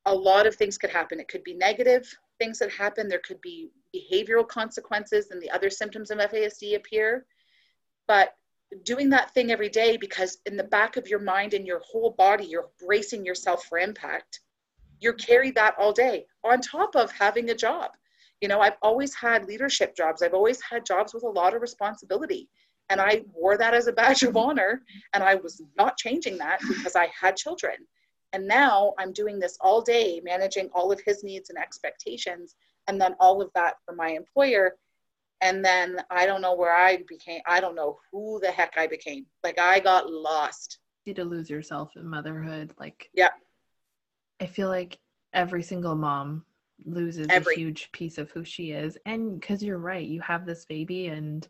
[0.05, 1.19] a lot of things could happen.
[1.19, 3.07] It could be negative things that happen.
[3.07, 7.25] There could be behavioral consequences and the other symptoms of FASD appear.
[8.07, 8.35] But
[8.83, 12.11] doing that thing every day because in the back of your mind and your whole
[12.11, 14.41] body, you're bracing yourself for impact.
[14.99, 17.91] You're carried that all day on top of having a job.
[18.41, 20.21] You know, I've always had leadership jobs.
[20.21, 22.49] I've always had jobs with a lot of responsibility.
[22.89, 24.81] And I wore that as a badge of honor.
[25.13, 27.75] And I was not changing that because I had children.
[28.33, 32.55] And now I'm doing this all day, managing all of his needs and expectations,
[32.87, 34.75] and then all of that for my employer.
[35.41, 38.87] And then I don't know where I became, I don't know who the heck I
[38.87, 39.25] became.
[39.43, 40.79] Like I got lost.
[41.05, 42.73] You to lose yourself in motherhood.
[42.77, 43.29] Like, yeah.
[44.41, 44.99] I feel like
[45.33, 46.43] every single mom
[46.85, 47.55] loses every.
[47.55, 48.97] a huge piece of who she is.
[49.05, 51.47] And because you're right, you have this baby, and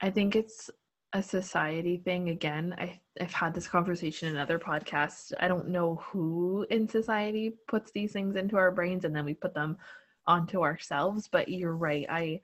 [0.00, 0.70] I think it's
[1.14, 2.74] a society thing again.
[2.76, 5.32] I, I've had this conversation in other podcasts.
[5.38, 9.34] I don't know who in society puts these things into our brains and then we
[9.34, 9.76] put them
[10.26, 12.06] onto ourselves, but you're right.
[12.10, 12.40] I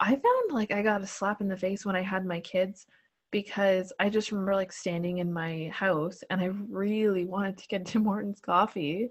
[0.00, 2.86] I found like I got a slap in the face when I had my kids
[3.30, 7.86] because I just remember like standing in my house and I really wanted to get
[7.86, 9.10] Tim Hortons coffee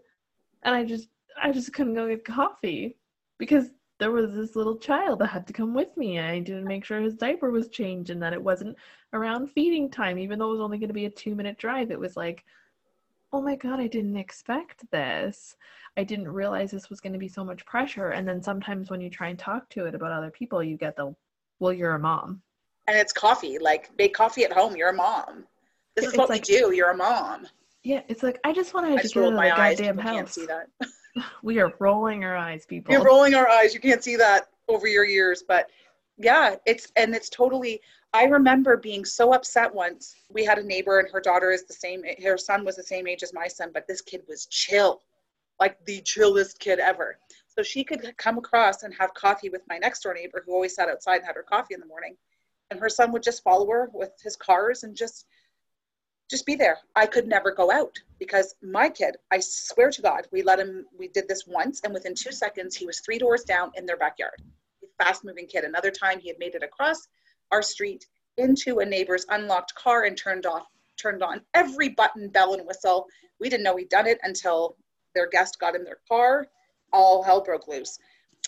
[0.64, 1.10] and I just
[1.42, 2.98] I just couldn't go get coffee
[3.38, 3.70] because
[4.00, 6.20] there was this little child that had to come with me.
[6.20, 8.76] I didn't make sure his diaper was changed and that it wasn't
[9.14, 11.92] around feeding time, even though it was only going to be a two minute drive.
[11.92, 12.44] It was like,
[13.32, 15.56] oh my God, I didn't expect this.
[15.96, 18.10] I didn't realize this was going to be so much pressure.
[18.10, 20.96] And then sometimes when you try and talk to it about other people, you get
[20.96, 21.16] the,
[21.60, 22.42] well, you're a mom.
[22.88, 24.76] And it's coffee, like make coffee at home.
[24.76, 25.46] You're a mom.
[25.96, 26.74] This is what like, we do.
[26.74, 27.48] You're a mom.
[27.84, 30.14] Yeah, it's like I just want to get out of the goddamn house.
[30.14, 30.68] Can't see that.
[31.44, 32.94] we are rolling our eyes, people.
[32.94, 33.74] You're rolling our eyes.
[33.74, 35.70] You can't see that over your ears, but
[36.18, 37.82] yeah, it's and it's totally.
[38.14, 40.16] I remember being so upset once.
[40.30, 42.04] We had a neighbor, and her daughter is the same.
[42.24, 45.02] Her son was the same age as my son, but this kid was chill,
[45.60, 47.18] like the chillest kid ever.
[47.48, 50.76] So she could come across and have coffee with my next door neighbor, who always
[50.76, 52.16] sat outside and had her coffee in the morning,
[52.70, 55.26] and her son would just follow her with his cars and just
[56.30, 56.78] just be there.
[56.96, 60.86] I could never go out because my kid, I swear to God, we let him,
[60.98, 63.98] we did this once, and within two seconds, he was three doors down in their
[63.98, 64.42] backyard.
[64.98, 65.66] Fast moving kid.
[65.66, 67.10] Another time, he had made it across
[67.52, 68.08] our street
[68.38, 73.08] into a neighbor's unlocked car and turned off, turned on every button, bell, and whistle.
[73.42, 74.78] We didn't know he'd done it until
[75.14, 76.48] their guest got in their car.
[76.94, 78.00] All hell broke loose.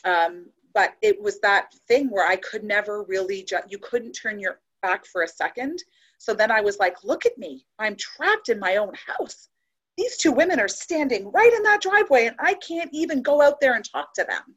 [0.05, 4.39] Um, but it was that thing where I could never really, ju- you couldn't turn
[4.39, 5.83] your back for a second
[6.17, 7.65] so then I was like, look at me.
[7.79, 9.49] I'm trapped in my own house.
[9.97, 13.59] These two women are standing right in that driveway, and I can't even go out
[13.61, 14.55] there and talk to them.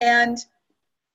[0.00, 0.38] And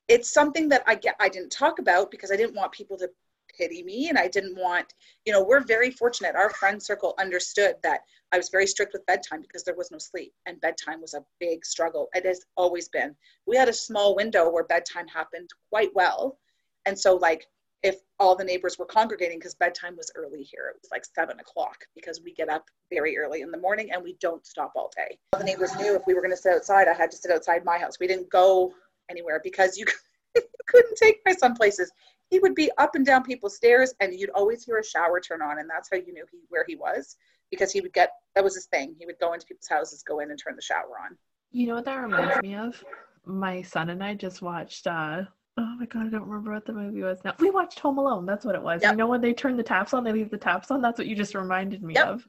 [0.08, 3.08] it's something that I get I didn't talk about because I didn't want people to
[3.56, 4.92] pity me and I didn't want,
[5.24, 6.34] you know, we're very fortunate.
[6.34, 8.00] Our friend circle understood that
[8.32, 11.24] I was very strict with bedtime because there was no sleep and bedtime was a
[11.40, 12.08] big struggle.
[12.14, 13.14] It has always been.
[13.46, 16.38] We had a small window where bedtime happened quite well.
[16.84, 17.46] And so like
[17.86, 20.72] if all the neighbors were congregating because bedtime was early here.
[20.74, 24.02] It was like seven o'clock because we get up very early in the morning and
[24.02, 25.18] we don't stop all day.
[25.38, 27.64] The neighbors knew if we were going to sit outside, I had to sit outside
[27.64, 28.00] my house.
[28.00, 28.72] We didn't go
[29.08, 29.86] anywhere because you,
[30.34, 31.92] you couldn't take my son places.
[32.28, 35.40] He would be up and down people's stairs and you'd always hear a shower turn
[35.40, 35.60] on.
[35.60, 37.16] And that's how you knew he, where he was
[37.52, 38.96] because he would get, that was his thing.
[38.98, 41.16] He would go into people's houses, go in and turn the shower on.
[41.52, 42.82] You know what that reminds me of?
[43.24, 45.22] My son and I just watched uh,
[45.58, 47.34] Oh my god, I don't remember what the movie was now.
[47.38, 48.26] We watched Home Alone.
[48.26, 48.82] That's what it was.
[48.82, 48.92] Yep.
[48.92, 50.82] You know when they turn the taps on, they leave the taps on.
[50.82, 52.08] That's what you just reminded me yep.
[52.08, 52.28] of.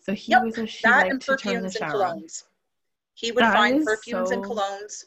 [0.00, 0.44] So he yep.
[0.44, 2.44] was a she that and perfumes and colognes.
[3.14, 4.34] He would that find perfumes so...
[4.34, 5.04] and colognes.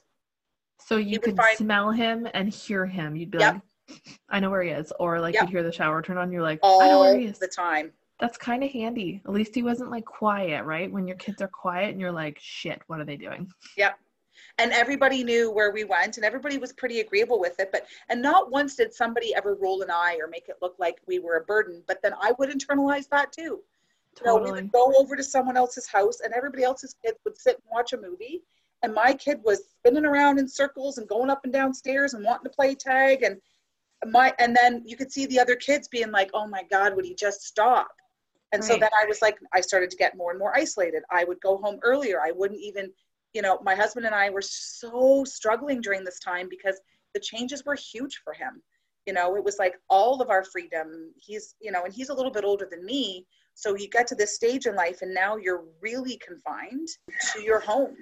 [0.86, 1.58] So you could find...
[1.58, 3.16] smell him and hear him.
[3.16, 3.62] You'd be like,
[4.30, 4.92] I know where he is.
[5.00, 6.32] Or like you'd hear the shower turn on.
[6.34, 7.40] You're like, All I know where he is.
[7.40, 7.92] the time.
[8.20, 9.22] That's kind of handy.
[9.26, 10.92] At least he wasn't like quiet, right?
[10.92, 13.50] When your kids are quiet and you're like, shit, what are they doing?
[13.78, 13.98] Yep
[14.58, 18.22] and everybody knew where we went and everybody was pretty agreeable with it but and
[18.22, 21.38] not once did somebody ever roll an eye or make it look like we were
[21.38, 23.62] a burden but then i would internalize that too
[24.16, 24.40] totally.
[24.40, 27.38] you know, we would go over to someone else's house and everybody else's kids would
[27.38, 28.42] sit and watch a movie
[28.84, 32.24] and my kid was spinning around in circles and going up and down stairs and
[32.24, 33.38] wanting to play tag and
[34.12, 37.06] my and then you could see the other kids being like oh my god would
[37.06, 37.90] he just stop
[38.52, 38.68] and right.
[38.68, 41.42] so then i was like i started to get more and more isolated i would
[41.42, 42.92] go home earlier i wouldn't even
[43.34, 46.80] you know, my husband and I were so struggling during this time because
[47.14, 48.62] the changes were huge for him.
[49.06, 51.14] You know, it was like all of our freedom.
[51.16, 53.26] He's, you know, and he's a little bit older than me.
[53.54, 56.90] So you get to this stage in life and now you're really confined
[57.34, 57.96] to your home.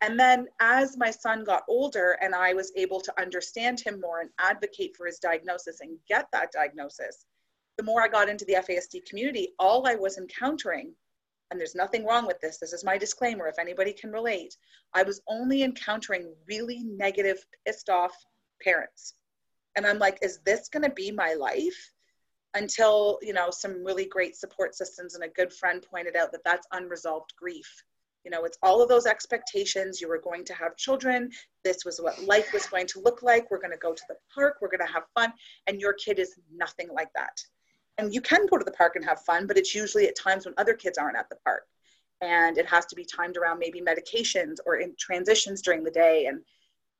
[0.00, 4.20] And then as my son got older and I was able to understand him more
[4.20, 7.26] and advocate for his diagnosis and get that diagnosis,
[7.76, 10.92] the more I got into the FASD community, all I was encountering,
[11.50, 14.56] and there's nothing wrong with this, this is my disclaimer if anybody can relate,
[14.94, 18.14] I was only encountering really negative, pissed off
[18.62, 19.14] parents.
[19.76, 21.90] And I'm like, is this going to be my life?
[22.56, 26.44] Until, you know, some really great support systems and a good friend pointed out that
[26.44, 27.82] that's unresolved grief.
[28.24, 30.00] You know, it's all of those expectations.
[30.00, 31.30] You were going to have children.
[31.64, 33.50] This was what life was going to look like.
[33.50, 34.58] We're going to go to the park.
[34.62, 35.32] We're going to have fun.
[35.66, 37.36] And your kid is nothing like that.
[37.98, 40.44] And you can go to the park and have fun, but it's usually at times
[40.44, 41.66] when other kids aren't at the park.
[42.20, 46.26] And it has to be timed around maybe medications or in transitions during the day.
[46.26, 46.40] And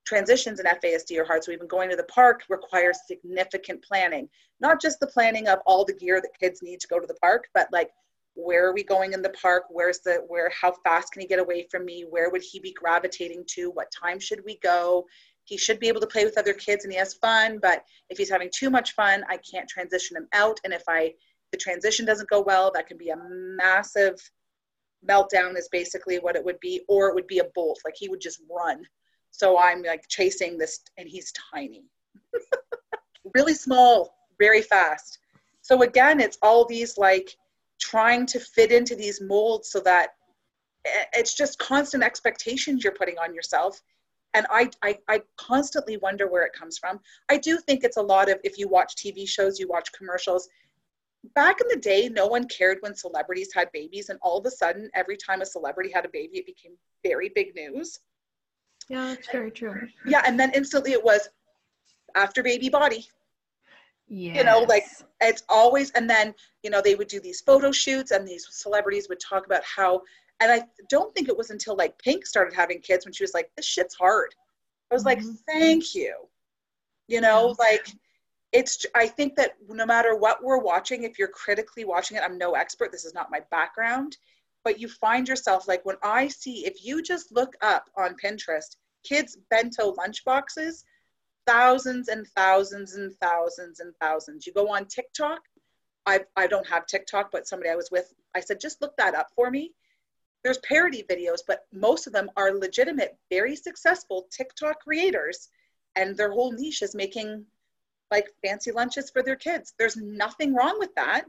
[0.04, 1.42] transitions in FASD are hard.
[1.42, 4.28] So even going to the park requires significant planning,
[4.61, 7.14] not just the planning of all the gear that kids need to go to the
[7.14, 7.90] park, but like
[8.35, 9.64] where are we going in the park?
[9.70, 10.50] Where's the where?
[10.50, 12.04] How fast can he get away from me?
[12.09, 13.70] Where would he be gravitating to?
[13.70, 15.07] What time should we go?
[15.44, 18.18] He should be able to play with other kids and he has fun, but if
[18.18, 20.59] he's having too much fun, I can't transition him out.
[20.64, 21.14] And if I
[21.52, 24.18] the transition doesn't go well, that can be a massive
[25.09, 28.09] meltdown is basically what it would be, or it would be a bolt, like he
[28.09, 28.85] would just run
[29.37, 31.83] so I'm like chasing this, and he's tiny,
[33.35, 35.18] really small, very fast.
[35.61, 37.35] So again, it's all these like
[37.80, 40.11] trying to fit into these molds so that
[40.87, 43.83] eh, it's just constant expectations you're putting on yourself.
[44.35, 47.01] And I, I, I constantly wonder where it comes from.
[47.31, 50.49] I do think it's a lot of if you watch TV shows, you watch commercials.
[51.35, 54.51] Back in the day, no one cared when celebrities had babies, and all of a
[54.51, 58.01] sudden, every time a celebrity had a baby, it became very big news.
[58.88, 59.88] Yeah, that's very true.
[60.07, 61.29] Yeah, and then instantly it was
[62.14, 63.09] after baby body.
[64.07, 64.35] Yeah.
[64.35, 64.85] You know, like
[65.20, 69.09] it's always, and then, you know, they would do these photo shoots and these celebrities
[69.09, 70.03] would talk about how,
[70.44, 73.35] and I don't think it was until like Pink started having kids when she was
[73.35, 74.35] like, this shit's hard.
[74.90, 75.26] I was mm-hmm.
[75.26, 76.14] like, thank you.
[77.09, 77.87] You know, like
[78.52, 82.38] it's, I think that no matter what we're watching, if you're critically watching it, I'm
[82.38, 84.16] no expert, this is not my background
[84.64, 88.76] but you find yourself like when I see, if you just look up on Pinterest,
[89.04, 90.85] kids' bento lunchboxes,
[91.46, 94.46] thousands and thousands and thousands and thousands.
[94.46, 95.40] You go on TikTok.
[96.07, 99.14] I, I don't have TikTok, but somebody I was with, I said, just look that
[99.14, 99.72] up for me.
[100.44, 105.48] There's parody videos, but most of them are legitimate, very successful TikTok creators,
[105.96, 107.44] and their whole niche is making
[108.11, 109.74] like fancy lunches for their kids.
[109.78, 111.24] There's nothing wrong with that.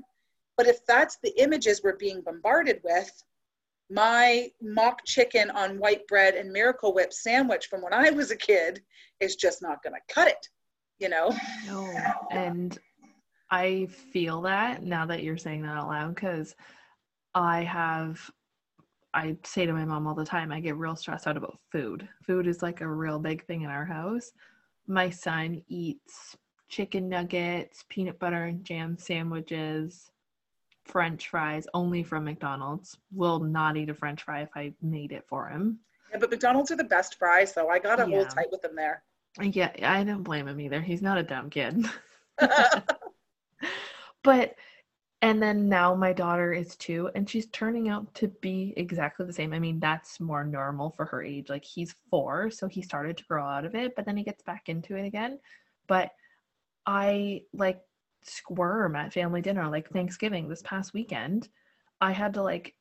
[0.57, 3.11] But if that's the images we're being bombarded with,
[3.89, 8.35] my mock chicken on white bread and miracle whip sandwich from when I was a
[8.35, 8.81] kid
[9.19, 10.49] is just not going to cut it,
[10.99, 11.35] you know?
[11.67, 11.87] No.
[12.31, 12.77] And
[13.51, 16.55] I feel that now that you're saying that out loud because
[17.33, 18.31] I have,
[19.15, 22.07] I say to my mom all the time, I get real stressed out about food.
[22.27, 24.33] Food is like a real big thing in our house.
[24.87, 26.35] My son eats
[26.67, 30.11] chicken nuggets, peanut butter and jam sandwiches,
[30.83, 32.97] french fries only from McDonald's.
[33.13, 35.79] Will not eat a french fry if I made it for him.
[36.11, 37.69] Yeah, but McDonald's are the best fries, though.
[37.69, 38.17] I got a yeah.
[38.17, 39.01] hold tight with them there.
[39.41, 40.81] Yeah, I don't blame him either.
[40.81, 41.85] He's not a dumb kid.
[44.23, 44.55] but
[45.25, 49.33] and then now my daughter is two and she's turning out to be exactly the
[49.33, 49.53] same.
[49.53, 51.49] I mean, that's more normal for her age.
[51.49, 54.43] Like he's four, so he started to grow out of it, but then he gets
[54.43, 55.39] back into it again.
[55.87, 56.11] But
[56.85, 57.81] I like
[58.21, 61.49] squirm at family dinner like Thanksgiving this past weekend.
[61.99, 62.75] I had to like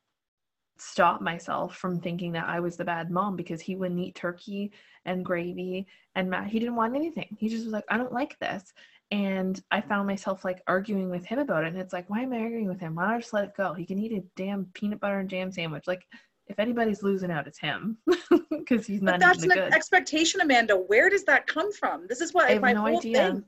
[0.77, 4.71] stop myself from thinking that I was the bad mom because he wouldn't eat turkey
[5.05, 7.37] and gravy and Matt he didn't want anything.
[7.39, 8.71] He just was like, I don't like this.
[9.15, 11.67] And I found myself like arguing with him about it.
[11.67, 12.95] And it's like, why am I arguing with him?
[12.95, 13.73] Why don't I just let it go?
[13.73, 15.87] He can eat a damn peanut butter and jam sandwich.
[15.87, 16.05] Like
[16.47, 17.97] if anybody's losing out, it's him
[18.49, 19.13] because he's not.
[19.13, 19.73] But that's an good.
[19.73, 20.75] expectation, Amanda.
[20.75, 22.07] Where does that come from?
[22.09, 23.31] This is what I have my no whole idea.
[23.31, 23.45] Thing.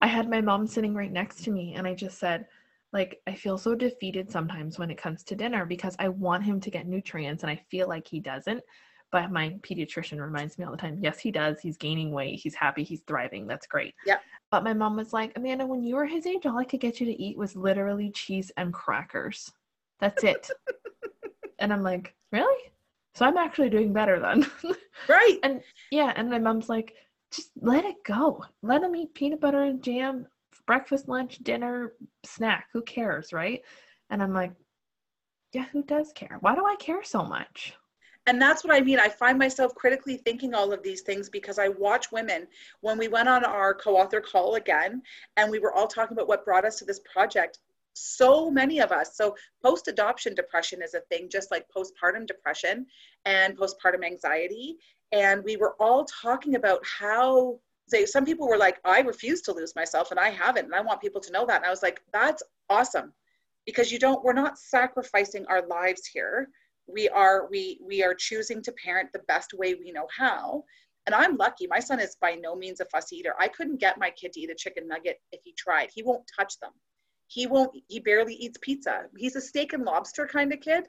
[0.00, 2.46] I had my mom sitting right next to me and I just said,
[2.94, 6.60] like, I feel so defeated sometimes when it comes to dinner because I want him
[6.60, 8.62] to get nutrients and I feel like he doesn't.
[9.12, 11.60] But my pediatrician reminds me all the time, yes, he does.
[11.60, 12.38] He's gaining weight.
[12.38, 12.84] He's happy.
[12.84, 13.46] He's thriving.
[13.46, 13.94] That's great.
[14.06, 14.18] Yeah.
[14.50, 17.00] But my mom was like, Amanda, when you were his age, all I could get
[17.00, 19.50] you to eat was literally cheese and crackers.
[19.98, 20.50] That's it.
[21.58, 22.70] and I'm like, really?
[23.14, 24.48] So I'm actually doing better then.
[25.08, 25.38] right.
[25.42, 26.12] And yeah.
[26.14, 26.94] And my mom's like,
[27.32, 28.44] just let it go.
[28.62, 30.26] Let him eat peanut butter and jam,
[30.66, 31.94] breakfast, lunch, dinner,
[32.24, 32.66] snack.
[32.72, 33.60] Who cares, right?
[34.10, 34.52] And I'm like,
[35.52, 36.38] yeah, who does care?
[36.40, 37.74] Why do I care so much?
[38.26, 38.98] And that's what I mean.
[38.98, 42.46] I find myself critically thinking all of these things because I watch women.
[42.80, 45.02] When we went on our co author call again
[45.36, 47.58] and we were all talking about what brought us to this project,
[47.94, 49.16] so many of us.
[49.16, 52.86] So post adoption depression is a thing, just like postpartum depression
[53.24, 54.76] and postpartum anxiety.
[55.12, 57.58] And we were all talking about how
[58.06, 60.66] some people were like, I refuse to lose myself and I haven't.
[60.66, 61.56] And I want people to know that.
[61.56, 63.12] And I was like, that's awesome.
[63.66, 66.48] Because you don't, we're not sacrificing our lives here.
[66.92, 70.64] We are, we we are choosing to parent the best way we know how.
[71.06, 71.66] And I'm lucky.
[71.66, 73.34] My son is by no means a fussy eater.
[73.38, 75.90] I couldn't get my kid to eat a chicken nugget if he tried.
[75.94, 76.72] He won't touch them.
[77.26, 79.04] He won't, he barely eats pizza.
[79.16, 80.84] He's a steak and lobster kind of kid.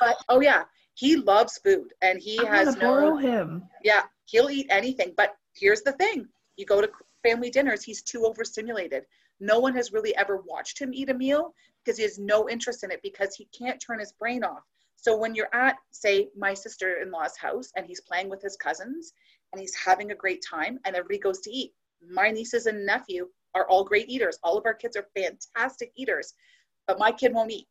[0.00, 0.64] But oh yeah,
[0.94, 3.64] he loves food and he I'm has no borrow him.
[3.84, 5.12] Yeah, he'll eat anything.
[5.16, 6.26] But here's the thing.
[6.56, 6.90] You go to
[7.22, 9.04] family dinners, he's too overstimulated.
[9.38, 11.52] No one has really ever watched him eat a meal
[11.84, 14.62] because he has no interest in it because he can't turn his brain off.
[14.96, 18.56] So when you're at, say, my sister in law's house and he's playing with his
[18.56, 19.12] cousins
[19.52, 21.72] and he's having a great time and everybody goes to eat,
[22.10, 24.38] my nieces and nephew are all great eaters.
[24.42, 26.34] All of our kids are fantastic eaters,
[26.86, 27.68] but my kid won't eat.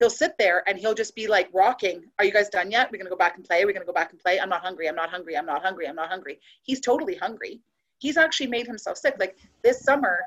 [0.00, 2.02] He'll sit there and he'll just be like rocking.
[2.18, 2.90] Are you guys done yet?
[2.90, 3.64] We're going to go back and play.
[3.64, 4.40] We're going to go back and play.
[4.40, 4.88] I'm not hungry.
[4.88, 5.36] I'm not hungry.
[5.36, 5.86] I'm not hungry.
[5.86, 6.40] I'm not hungry.
[6.62, 7.60] He's totally hungry.
[7.98, 9.14] He's actually made himself sick.
[9.20, 10.18] Like this summer,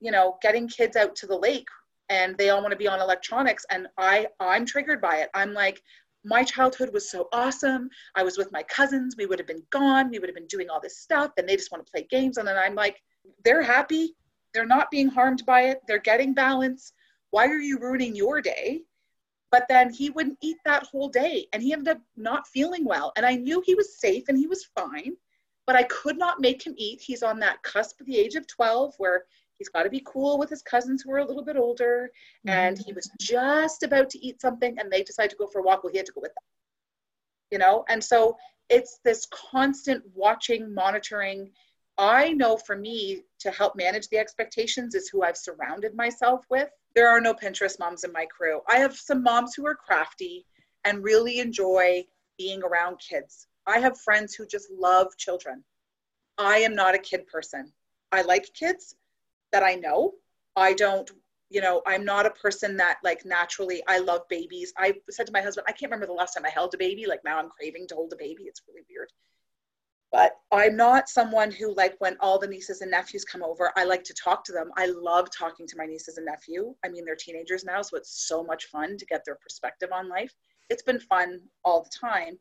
[0.00, 1.68] you know, getting kids out to the lake
[2.08, 5.30] and they all want to be on electronics and I I'm triggered by it.
[5.34, 5.82] I'm like
[6.24, 7.88] my childhood was so awesome.
[8.14, 9.14] I was with my cousins.
[9.16, 10.10] We would have been gone.
[10.10, 12.38] We would have been doing all this stuff and they just want to play games
[12.38, 13.00] and then I'm like
[13.44, 14.14] they're happy
[14.54, 15.82] they're not being harmed by it.
[15.86, 16.92] They're getting balance.
[17.30, 18.82] Why are you ruining your day?
[19.50, 23.12] But then he wouldn't eat that whole day and he ended up not feeling well.
[23.16, 25.14] And I knew he was safe and he was fine,
[25.66, 27.00] but I could not make him eat.
[27.00, 29.24] He's on that cusp of the age of 12 where
[29.58, 32.10] he's got to be cool with his cousins who are a little bit older.
[32.46, 32.84] And mm-hmm.
[32.86, 35.82] he was just about to eat something and they decided to go for a walk.
[35.82, 36.44] Well, he had to go with them.
[37.50, 38.36] You know, and so
[38.68, 41.50] it's this constant watching, monitoring,
[41.96, 46.68] I know for me to help manage the expectations is who I've surrounded myself with.
[46.94, 48.60] There are no Pinterest moms in my crew.
[48.68, 50.46] I have some moms who are crafty
[50.84, 52.04] and really enjoy
[52.38, 53.48] being around kids.
[53.66, 55.64] I have friends who just love children.
[56.38, 57.72] I am not a kid person.
[58.12, 58.94] I like kids
[59.52, 60.12] that I know.
[60.56, 61.10] I don't,
[61.50, 64.72] you know, I'm not a person that like naturally I love babies.
[64.76, 67.06] I said to my husband, I can't remember the last time I held a baby.
[67.06, 68.44] Like now I'm craving to hold a baby.
[68.44, 69.10] It's really weird
[70.10, 73.84] but I'm not someone who like when all the nieces and nephews come over, I
[73.84, 74.70] like to talk to them.
[74.76, 76.74] I love talking to my nieces and nephew.
[76.84, 80.08] I mean, they're teenagers now, so it's so much fun to get their perspective on
[80.08, 80.32] life.
[80.70, 82.38] It's been fun all the time,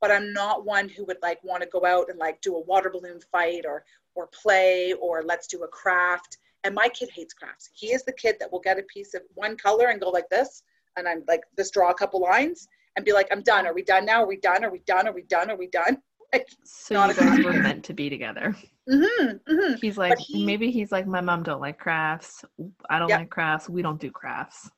[0.00, 2.60] but I'm not one who would like want to go out and like do a
[2.60, 3.84] water balloon fight or
[4.14, 6.38] or play or let's do a craft.
[6.64, 7.70] And my kid hates crafts.
[7.74, 10.28] He is the kid that will get a piece of one color and go like
[10.30, 10.62] this,
[10.96, 13.66] and I'm like, just draw a couple lines and be like, I'm done.
[13.66, 14.22] Are we done now?
[14.22, 14.64] Are we done?
[14.64, 15.08] Are we done?
[15.08, 15.50] Are we done?
[15.50, 15.98] Are we done?
[16.64, 18.56] so you guys were meant to be together.
[18.88, 19.74] Mm-hmm, mm-hmm.
[19.80, 22.44] He's like, he, maybe he's like, my mom don't like crafts.
[22.90, 23.68] I don't like crafts.
[23.68, 24.70] We don't do crafts.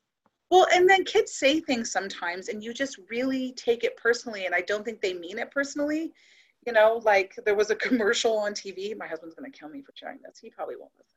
[0.50, 4.54] Well, and then kids say things sometimes, and you just really take it personally, and
[4.54, 6.12] I don't think they mean it personally.
[6.66, 8.96] You know, like there was a commercial on TV.
[8.96, 10.38] My husband's going to kill me for sharing this.
[10.40, 11.16] He probably won't listen.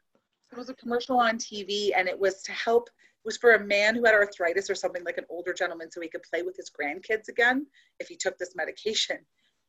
[0.52, 2.90] There was a commercial on TV, and it was to help.
[2.90, 6.02] It was for a man who had arthritis or something like an older gentleman, so
[6.02, 7.66] he could play with his grandkids again
[8.00, 9.18] if he took this medication.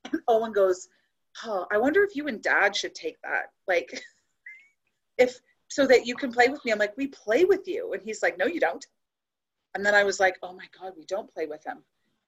[0.04, 0.88] And Owen goes,
[1.44, 3.46] Oh, I wonder if you and dad should take that.
[3.66, 4.02] Like,
[5.18, 6.72] if so that you can play with me.
[6.72, 7.92] I'm like, We play with you.
[7.92, 8.84] And he's like, No, you don't.
[9.74, 11.78] And then I was like, Oh my God, we don't play with him.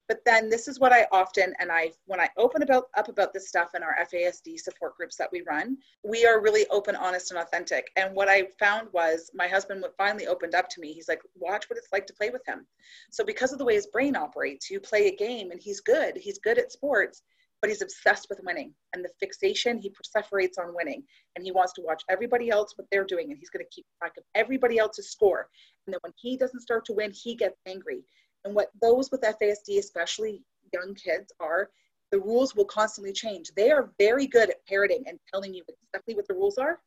[0.08, 3.32] But then this is what I often, and I, when I open about up about
[3.32, 7.30] this stuff in our FASD support groups that we run, we are really open, honest,
[7.30, 7.90] and authentic.
[7.96, 10.92] And what I found was my husband finally opened up to me.
[10.92, 12.66] He's like, watch what it's like to play with him.
[13.10, 16.16] So because of the way his brain operates, you play a game and he's good.
[16.16, 17.22] He's good at sports
[17.62, 21.02] but he's obsessed with winning and the fixation he perseverates on winning
[21.36, 23.86] and he wants to watch everybody else what they're doing and he's going to keep
[23.98, 25.48] track of everybody else's score
[25.86, 28.02] and then when he doesn't start to win he gets angry
[28.44, 31.70] and what those with fasd especially young kids are
[32.10, 33.50] the rules will constantly change.
[33.56, 36.78] They are very good at parroting and telling you exactly what the rules are.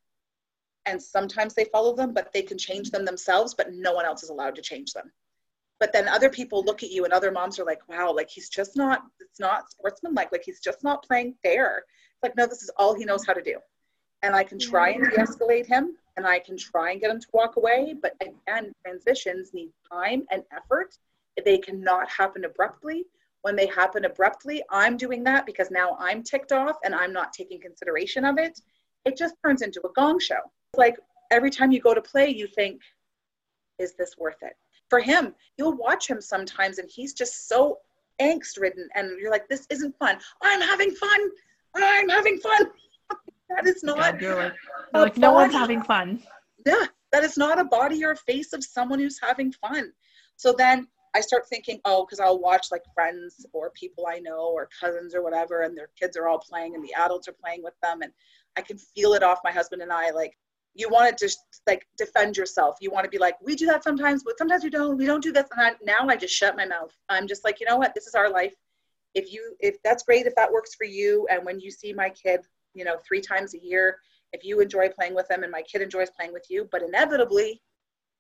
[0.85, 4.23] And sometimes they follow them but they can change them themselves but no one else
[4.23, 5.11] is allowed to change them.
[5.79, 8.49] But then other people look at you and other moms are like wow like he's
[8.49, 10.31] just not it's not sportsmanlike.
[10.31, 11.77] Like he's just not playing fair.
[11.77, 13.57] It's like no this is all he knows how to do.
[14.21, 17.27] And i can try and de-escalate him and i can try and get him to
[17.33, 20.95] walk away but again transitions need time and effort
[21.43, 23.05] they cannot happen abruptly
[23.41, 27.33] when they happen abruptly i'm doing that because now i'm ticked off and i'm not
[27.33, 28.59] taking consideration of it
[29.05, 30.39] it just turns into a gong show
[30.77, 30.95] like
[31.31, 32.79] every time you go to play you think
[33.79, 34.53] is this worth it
[34.89, 37.79] for him, you'll watch him sometimes and he's just so
[38.21, 40.17] angst ridden and you're like, this isn't fun.
[40.41, 41.19] I'm having fun.
[41.75, 42.67] I'm having fun.
[43.49, 44.21] that is not.
[44.21, 44.53] Yeah, you're like,
[44.93, 46.21] you're like no one's having fun.
[46.65, 49.91] Yeah, That is not a body or a face of someone who's having fun.
[50.37, 54.51] So then I start thinking, oh, because I'll watch like friends or people I know
[54.53, 57.63] or cousins or whatever, and their kids are all playing and the adults are playing
[57.63, 58.01] with them.
[58.01, 58.11] And
[58.57, 60.11] I can feel it off my husband and I.
[60.11, 60.37] Like,
[60.73, 62.75] you want to just like defend yourself.
[62.81, 64.97] You want to be like, we do that sometimes, but sometimes we don't.
[64.97, 65.47] We don't do this.
[65.55, 66.91] And I, now I just shut my mouth.
[67.07, 67.95] I'm just like, you know what?
[67.95, 68.53] This is our life.
[69.13, 72.09] If you, if that's great, if that works for you, and when you see my
[72.09, 72.41] kid,
[72.73, 73.99] you know, three times a year,
[74.33, 77.61] if you enjoy playing with them and my kid enjoys playing with you, but inevitably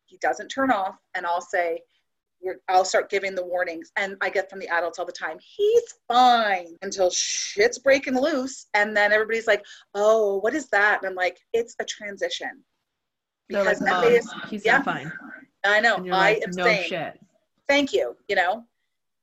[0.05, 1.81] he doesn't turn off, and I'll say,
[2.69, 3.91] I'll start giving the warnings.
[3.97, 8.67] And I get from the adults all the time, he's fine until shit's breaking loose.
[8.73, 9.63] And then everybody's like,
[9.93, 11.01] oh, what is that?
[11.01, 12.63] And I'm like, it's a transition.
[13.47, 15.11] Because like, is, he's yeah, fine.
[15.65, 15.97] I know.
[15.97, 17.19] I like, am no saying, shit.
[17.67, 18.63] thank you, you know?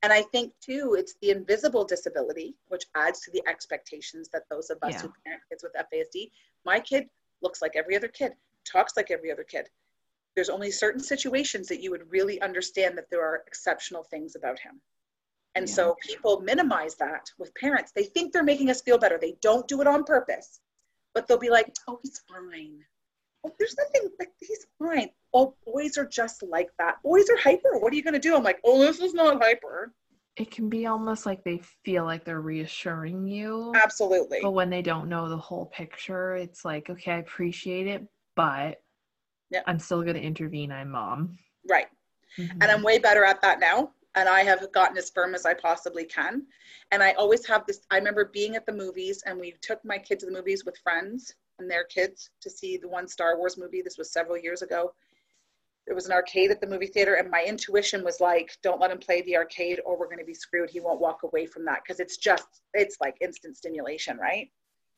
[0.01, 4.69] And I think too, it's the invisible disability, which adds to the expectations that those
[4.69, 5.01] of us yeah.
[5.01, 6.29] who parent kids with FASD.
[6.65, 7.07] My kid
[7.41, 8.33] looks like every other kid,
[8.69, 9.69] talks like every other kid,
[10.35, 14.59] there's only certain situations that you would really understand that there are exceptional things about
[14.59, 14.81] him.
[15.55, 15.73] And yeah.
[15.73, 17.91] so people minimize that with parents.
[17.95, 19.19] They think they're making us feel better.
[19.21, 20.59] They don't do it on purpose,
[21.13, 22.79] but they'll be like, oh, he's fine.
[23.45, 25.09] Oh, there's nothing like he's fine.
[25.33, 26.95] Oh, boys are just like that.
[27.03, 27.77] Boys are hyper.
[27.77, 28.35] What are you going to do?
[28.35, 29.93] I'm like, oh, this is not hyper.
[30.35, 33.71] It can be almost like they feel like they're reassuring you.
[33.75, 34.39] Absolutely.
[34.41, 38.81] But when they don't know the whole picture, it's like, okay, I appreciate it, but
[39.53, 39.63] Yep.
[39.67, 40.71] I'm still going to intervene.
[40.71, 41.37] I'm mom.
[41.69, 41.87] Right.
[42.39, 42.61] Mm-hmm.
[42.61, 43.91] And I'm way better at that now.
[44.15, 46.43] And I have gotten as firm as I possibly can.
[46.91, 47.81] And I always have this.
[47.91, 50.77] I remember being at the movies, and we took my kids to the movies with
[50.79, 53.81] friends and their kids to see the one Star Wars movie.
[53.81, 54.93] This was several years ago.
[55.85, 58.91] There was an arcade at the movie theater, and my intuition was like, don't let
[58.91, 60.69] him play the arcade or we're going to be screwed.
[60.69, 64.49] He won't walk away from that because it's just, it's like instant stimulation, right?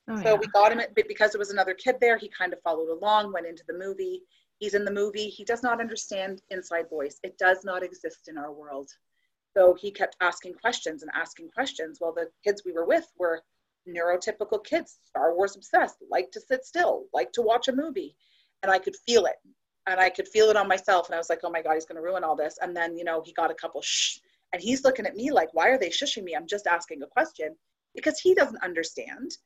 [0.08, 0.34] Oh, so yeah.
[0.36, 3.34] we got him, but because there was another kid there, he kind of followed along,
[3.34, 4.22] went into the movie
[4.60, 5.28] He's in the movie.
[5.28, 7.20] He does not understand inside voice.
[7.24, 8.90] It does not exist in our world.
[9.56, 12.00] So he kept asking questions and asking questions.
[12.02, 13.42] Well, the kids we were with were
[13.88, 18.16] neurotypical kids, Star Wars obsessed, like to sit still, like to watch a movie.
[18.64, 19.36] And I could feel it.
[19.88, 21.08] And I could feel it on myself.
[21.08, 22.58] And I was like, oh my God, he's going to ruin all this.
[22.62, 24.18] And then, you know, he got a couple shh.
[24.52, 26.36] And he's looking at me like, why are they shushing me?
[26.36, 27.56] I'm just asking a question
[27.94, 29.38] because he doesn't understand.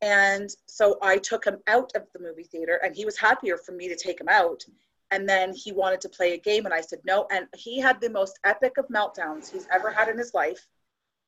[0.00, 3.72] And so I took him out of the movie theater, and he was happier for
[3.72, 4.64] me to take him out.
[5.10, 7.26] And then he wanted to play a game, and I said no.
[7.30, 10.66] And he had the most epic of meltdowns he's ever had in his life.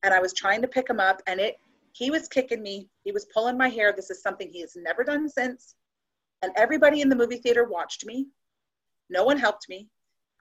[0.03, 1.57] And I was trying to pick him up, and it
[1.93, 3.91] he was kicking me, he was pulling my hair.
[3.91, 5.75] This is something he has never done since.
[6.41, 8.27] And everybody in the movie theater watched me.
[9.09, 9.89] No one helped me.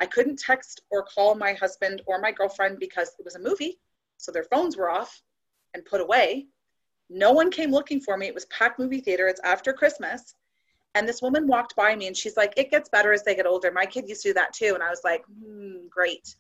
[0.01, 3.79] I couldn't text or call my husband or my girlfriend because it was a movie,
[4.17, 5.23] so their phones were off
[5.75, 6.47] and put away.
[7.11, 8.29] No one came looking for me.
[8.29, 9.27] It was packed movie theater.
[9.27, 10.35] It's after Christmas.
[10.95, 13.47] And this woman walked by me and she's like, it gets better as they get
[13.47, 13.71] older.
[13.71, 14.73] My kid used to do that too.
[14.75, 16.35] And I was like, hmm, great.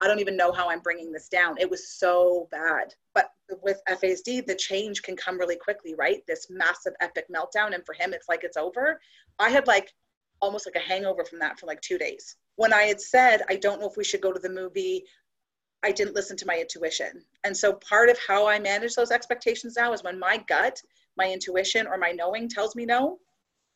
[0.00, 1.56] I don't even know how I'm bringing this down.
[1.58, 2.94] It was so bad.
[3.14, 3.30] But
[3.62, 6.22] with FASD, the change can come really quickly, right?
[6.26, 7.74] This massive epic meltdown.
[7.74, 9.00] And for him, it's like it's over.
[9.38, 9.94] I had like
[10.40, 12.36] almost like a hangover from that for like two days.
[12.56, 15.04] When I had said, I don't know if we should go to the movie,
[15.84, 17.22] I didn't listen to my intuition.
[17.44, 20.80] And so part of how I manage those expectations now is when my gut,
[21.18, 23.18] my intuition, or my knowing tells me no,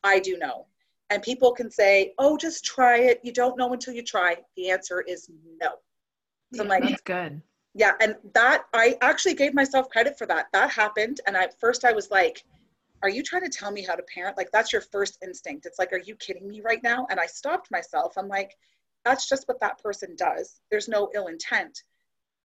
[0.03, 0.65] I do know.
[1.11, 3.19] And people can say, oh, just try it.
[3.23, 4.37] You don't know until you try.
[4.57, 5.29] The answer is
[5.61, 5.69] no.
[6.53, 7.41] So yeah, like, that's good.
[7.75, 7.93] Yeah.
[8.01, 10.47] And that, I actually gave myself credit for that.
[10.51, 11.21] That happened.
[11.27, 12.43] And at first I was like,
[13.03, 14.35] are you trying to tell me how to parent?
[14.35, 15.67] Like, that's your first instinct.
[15.67, 17.05] It's like, are you kidding me right now?
[17.11, 18.13] And I stopped myself.
[18.17, 18.57] I'm like,
[19.05, 20.59] that's just what that person does.
[20.69, 21.83] There's no ill intent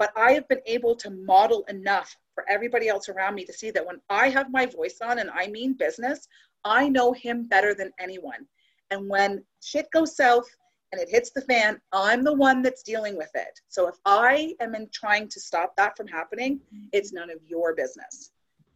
[0.04, 3.72] but I have been able to model enough for everybody else around me to see
[3.72, 6.28] that when I have my voice on and I mean business,
[6.66, 8.46] I know him better than anyone.
[8.92, 10.46] And when shit goes south
[10.92, 13.58] and it hits the fan, I'm the one that's dealing with it.
[13.70, 16.60] So if I am in trying to stop that from happening,
[16.92, 18.32] it's none of your business.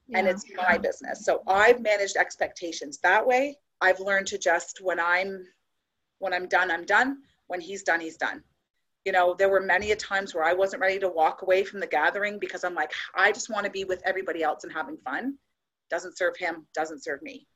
[0.07, 0.19] Yeah.
[0.19, 1.25] And it's my business.
[1.25, 3.57] So I've managed expectations that way.
[3.81, 5.43] I've learned to just when I'm
[6.19, 7.17] when I'm done, I'm done.
[7.47, 8.43] When he's done, he's done
[9.07, 11.79] you know there were many a times where i wasn't ready to walk away from
[11.79, 14.97] the gathering because i'm like i just want to be with everybody else and having
[14.97, 15.33] fun
[15.89, 17.47] doesn't serve him doesn't serve me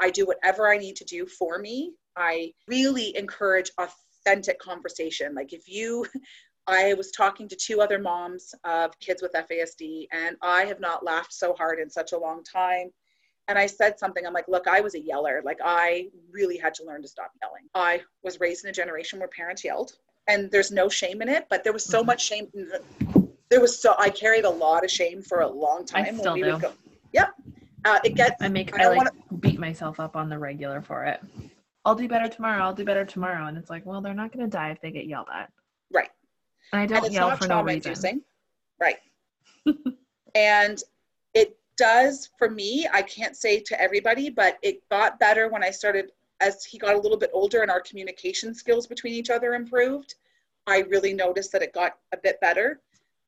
[0.00, 5.52] i do whatever i need to do for me i really encourage authentic conversation like
[5.52, 6.06] if you
[6.66, 11.04] i was talking to two other moms of kids with fasd and i have not
[11.04, 12.88] laughed so hard in such a long time
[13.46, 14.26] and I said something.
[14.26, 15.42] I'm like, look, I was a yeller.
[15.44, 17.68] Like, I really had to learn to stop yelling.
[17.74, 19.92] I was raised in a generation where parents yelled
[20.28, 22.06] and there's no shame in it, but there was so mm-hmm.
[22.08, 22.48] much shame.
[23.50, 26.04] There was so I carried a lot of shame for a long time.
[26.04, 26.58] I still do.
[26.58, 26.72] Go,
[27.12, 27.34] yep.
[27.84, 28.42] Uh, it gets.
[28.42, 28.78] I make.
[28.78, 29.10] I, I like wanna,
[29.40, 31.20] beat myself up on the regular for it.
[31.84, 32.62] I'll do better tomorrow.
[32.62, 33.46] I'll do better tomorrow.
[33.46, 35.52] And it's like, well, they're not going to die if they get yelled at.
[35.92, 36.08] Right.
[36.72, 37.90] And I don't and yell for no reason.
[37.90, 38.22] inducing.
[38.80, 38.96] Right.
[40.34, 40.82] and
[41.34, 45.70] it does for me, I can't say to everybody, but it got better when I
[45.70, 46.10] started
[46.44, 50.14] as he got a little bit older and our communication skills between each other improved.
[50.66, 52.80] I really noticed that it got a bit better.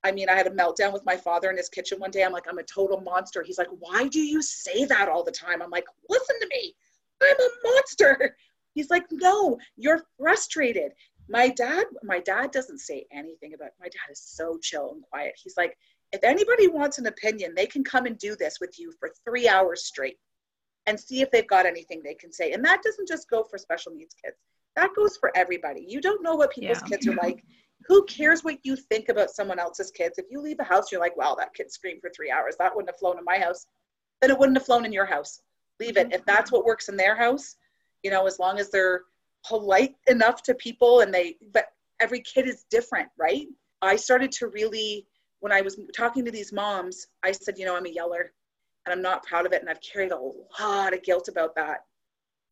[0.05, 2.23] I mean, I had a meltdown with my father in his kitchen one day.
[2.23, 3.43] I'm like, I'm a total monster.
[3.43, 5.63] He's like, Why do you say that all the time?
[5.63, 6.75] I'm like, Listen to me.
[7.23, 8.37] I'm a monster.
[8.75, 10.93] He's like, No, you're frustrated.
[11.29, 15.33] My dad, my dad doesn't say anything about my dad is so chill and quiet.
[15.43, 15.77] He's like,
[16.13, 19.49] if anybody wants an opinion, they can come and do this with you for three
[19.49, 20.19] hours straight
[20.87, 22.53] and see if they've got anything they can say.
[22.53, 24.37] And that doesn't just go for special needs kids.
[24.77, 25.85] That goes for everybody.
[25.89, 26.89] You don't know what people's Yeah.
[26.89, 27.45] kids are like.
[27.87, 30.19] Who cares what you think about someone else's kids?
[30.19, 32.57] If you leave a house, you're like, wow, that kid screamed for three hours.
[32.57, 33.67] That wouldn't have flown in my house.
[34.21, 35.41] Then it wouldn't have flown in your house.
[35.81, 36.09] Leave it.
[36.09, 36.23] If mm-hmm.
[36.27, 37.57] that's what works in their house,
[38.03, 39.03] you know, as long as they're
[39.47, 41.67] polite enough to people and they, but
[42.01, 43.47] every kid is different, right?
[43.83, 45.07] I started to really,
[45.41, 48.33] when I was talking to these moms, I said, you know, I'm a yeller
[48.87, 49.61] and I'm not proud of it.
[49.61, 50.31] And I've carried a
[50.61, 51.81] lot of guilt about that.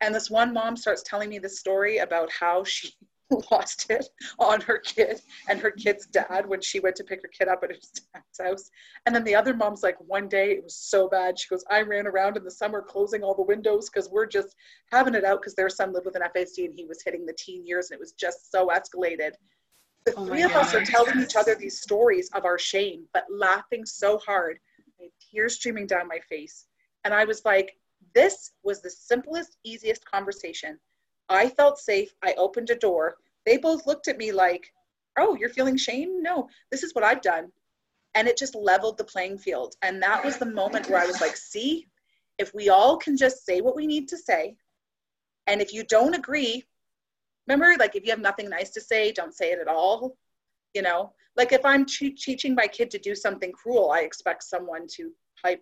[0.01, 2.91] And this one mom starts telling me this story about how she
[3.51, 4.07] lost it
[4.37, 5.19] on her kid
[5.49, 8.39] and her kid's dad when she went to pick her kid up at his dad's
[8.39, 8.69] house.
[9.05, 11.39] And then the other mom's like, one day it was so bad.
[11.39, 14.55] She goes, I ran around in the summer closing all the windows because we're just
[14.91, 17.33] having it out because their son lived with an FASD and he was hitting the
[17.33, 19.31] teen years and it was just so escalated.
[20.05, 23.25] The Oh three of us are telling each other these stories of our shame, but
[23.31, 24.59] laughing so hard,
[25.35, 26.65] tears streaming down my face.
[27.03, 27.77] And I was like,
[28.13, 30.79] this was the simplest, easiest conversation.
[31.29, 32.13] I felt safe.
[32.23, 33.15] I opened a door.
[33.45, 34.71] They both looked at me like,
[35.17, 36.21] oh, you're feeling shame?
[36.21, 37.51] No, this is what I've done.
[38.15, 39.75] And it just leveled the playing field.
[39.81, 41.87] And that was the moment where I was like, see,
[42.37, 44.55] if we all can just say what we need to say,
[45.47, 46.63] and if you don't agree,
[47.47, 50.17] remember, like if you have nothing nice to say, don't say it at all.
[50.73, 54.43] You know, like if I'm te- teaching my kid to do something cruel, I expect
[54.43, 55.11] someone to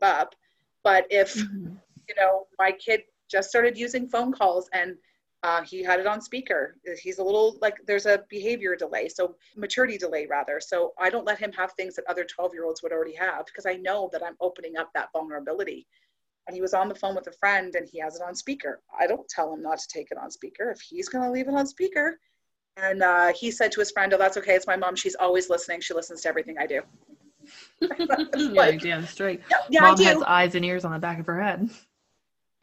[0.02, 0.36] up.
[0.84, 1.80] But if Mhm.
[2.10, 4.98] you know, my kid just started using phone calls and
[5.44, 6.78] uh, he had it on speaker.
[7.02, 10.62] He's a little like there's a behavior delay, so maturity delay rather.
[10.62, 13.46] So I don't let him have things that other 12 year olds would already have
[13.46, 15.86] because I know that I'm opening up that vulnerability.
[16.48, 18.82] And he was on the phone with a friend and he has it on speaker.
[18.98, 20.72] I don't tell him not to take it on speaker.
[20.72, 22.20] If he's going to leave it on speaker,
[22.78, 24.56] and uh, he said to his friend, "Oh, that's okay.
[24.56, 24.96] It's my mom.
[24.96, 25.82] She's always listening.
[25.82, 26.82] She listens to everything I do."
[28.52, 29.42] like, damn straight.
[29.50, 31.70] yeah, yeah, Mom has eyes and ears on the back of her head.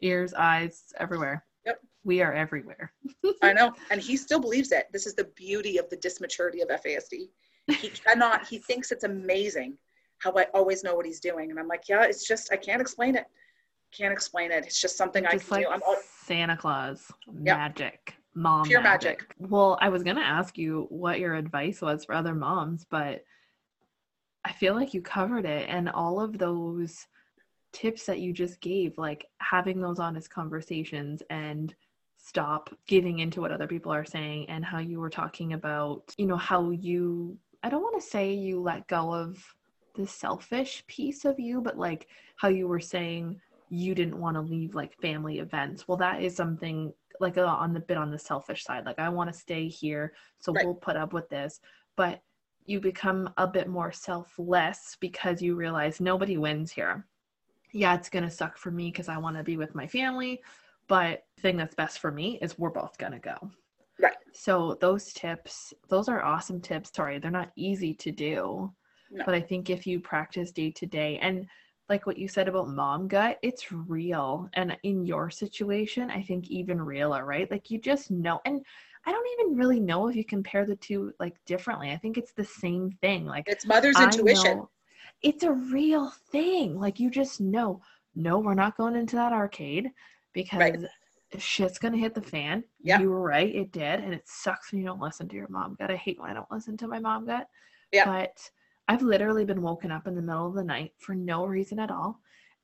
[0.00, 1.44] Ears, eyes, everywhere.
[1.66, 1.80] Yep.
[2.04, 2.92] We are everywhere.
[3.42, 3.72] I know.
[3.90, 4.86] And he still believes it.
[4.92, 7.28] This is the beauty of the dysmaturity of FASD.
[7.66, 9.76] He cannot, he thinks it's amazing
[10.18, 11.50] how I always know what he's doing.
[11.50, 13.26] And I'm like, yeah, it's just, I can't explain it.
[13.92, 14.64] Can't explain it.
[14.64, 15.72] It's just something I Just can like do.
[15.72, 17.56] I'm all, Santa Claus, Yep.
[17.56, 19.34] magic, mom Pure magic.
[19.38, 23.24] Well, I was gonna ask you what your advice was for other moms, but
[24.44, 27.06] I feel like you covered it, and all of those
[27.72, 31.74] tips that you just gave, like having those honest conversations and
[32.18, 36.26] stop giving into what other people are saying, and how you were talking about, you
[36.26, 37.38] know, how you.
[37.62, 39.54] I don't want to say you let go of
[39.94, 44.40] the selfish piece of you, but like how you were saying you didn't want to
[44.40, 45.86] leave like family events.
[45.86, 48.86] Well, that is something like uh, on the bit on the selfish side.
[48.86, 50.64] Like I want to stay here, so Right.
[50.64, 51.60] we'll put up with this.
[51.96, 52.22] But
[52.66, 57.06] you become a bit more selfless because you realize nobody wins here.
[57.72, 60.40] Yeah, it's gonna suck for me because I want to be with my family,
[60.88, 63.50] but the thing that's best for me is we're both gonna go.
[64.00, 64.16] Right.
[64.32, 66.90] So those tips, those are awesome tips.
[66.94, 68.72] Sorry, they're not easy to do.
[69.10, 69.24] No.
[69.24, 71.46] But I think if you practice day to day and
[71.88, 74.48] like what you said about mom gut, it's real.
[74.54, 77.50] And in your situation, I think even realer, right?
[77.50, 78.40] Like you just know.
[78.44, 78.64] And
[79.06, 81.90] I don't even really know if you compare the two like differently.
[81.90, 83.26] I think it's the same thing.
[83.26, 84.58] Like it's mother's I intuition.
[84.58, 84.70] know
[85.22, 86.78] it's a real thing.
[86.78, 87.80] Like you just know,
[88.14, 89.90] no, we're not going into that arcade
[90.32, 90.84] because
[91.38, 92.64] shit's gonna hit the fan.
[92.82, 93.00] Yeah.
[93.00, 95.76] You were right, it did, and it sucks when you don't listen to your mom
[95.78, 95.90] gut.
[95.90, 97.46] I hate when I don't listen to my mom gut.
[97.92, 98.04] Yeah.
[98.04, 98.50] But
[98.88, 101.90] I've literally been woken up in the middle of the night for no reason at
[101.90, 102.20] all.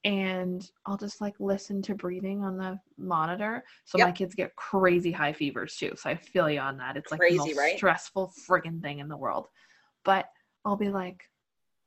[0.06, 3.64] And I'll just like listen to breathing on the monitor.
[3.84, 4.06] So Yep.
[4.06, 5.94] my kids get crazy high fevers too.
[5.96, 6.96] So I feel you on that.
[6.96, 7.76] It's like Crazy, the most right?
[7.76, 9.48] stressful friggin' thing in the world.
[10.04, 10.26] But
[10.64, 11.28] I'll be like,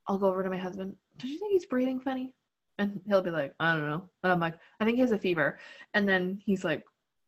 [0.07, 0.97] I'll go over to my husband.
[1.17, 2.33] Don't you think he's breathing funny?
[2.77, 4.09] And he'll be like, I don't know.
[4.23, 5.57] And I'm like, I think he has a fever.
[5.93, 6.83] And then he's like,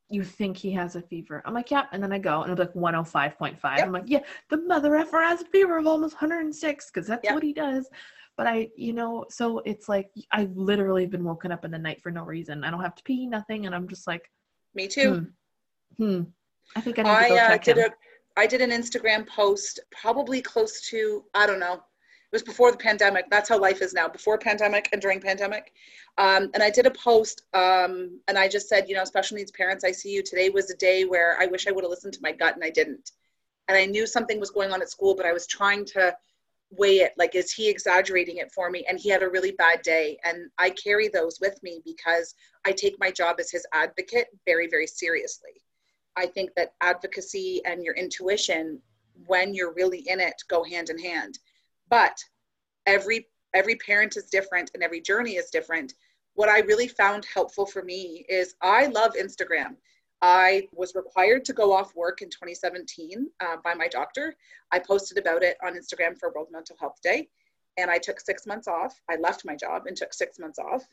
[0.10, 1.42] You think he has a fever?
[1.46, 1.86] I'm like, Yeah.
[1.94, 3.62] And then I go and it'll be like 105.5.
[3.78, 3.86] Yep.
[3.86, 7.34] I'm like, Yeah, the mother effer has a fever of almost 106 because that's Yep.
[7.34, 7.90] what he does.
[8.38, 11.78] But I, you know, so it's like I literally have been woken up in the
[11.78, 12.64] night for no reason.
[12.64, 13.66] I don't have to pee, nothing.
[13.66, 14.32] And I'm just like,
[14.74, 15.28] Me too.
[15.98, 16.04] Hmm.
[16.04, 16.24] Hmm.
[16.76, 17.90] I think I need to go I uh, check did a
[18.38, 21.74] I did an Instagram post probably close to I don't know.
[21.74, 23.26] It was before the pandemic.
[23.30, 24.08] That's how life is now.
[24.08, 25.74] Before pandemic and during pandemic,
[26.18, 29.52] um, and I did a post um, and I just said, you know, special needs
[29.52, 30.24] parents, I see you.
[30.24, 32.64] Today was a day where I wish I would have listened to my gut and
[32.64, 33.12] I didn't.
[33.68, 36.16] And I knew something was going on at school, but I was trying to
[36.72, 37.14] weigh it.
[37.18, 38.86] Like, is he exaggerating it for me?
[38.88, 42.34] And he had a really bad day, and I carry those with me because
[42.66, 45.62] I take my job as his advocate very, very seriously.
[46.16, 48.80] I think that advocacy and your intuition,
[49.28, 51.40] when you're really in it, go hand in hand.
[51.90, 52.18] But
[52.86, 55.94] every every parent is different and every journey is different.
[56.36, 59.76] What I really found helpful for me is I love Instagram.
[60.22, 64.36] I was required to go off work in 2017 uh, by my doctor.
[64.72, 67.28] I posted about it on Instagram for World Mental Health Day,
[67.78, 69.02] and I took six months off.
[69.10, 70.86] I left my job and took six months off.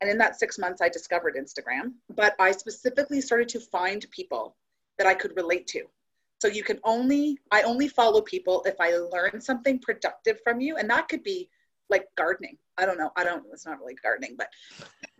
[0.00, 1.94] And in that six months, I discovered Instagram.
[2.14, 4.54] But I specifically started to find people
[4.98, 5.84] that I could relate to.
[6.38, 10.76] So you can only, I only follow people if I learn something productive from you.
[10.76, 11.48] And that could be
[11.90, 12.56] like gardening.
[12.78, 13.10] I don't know.
[13.16, 14.48] I don't, it's not really gardening, but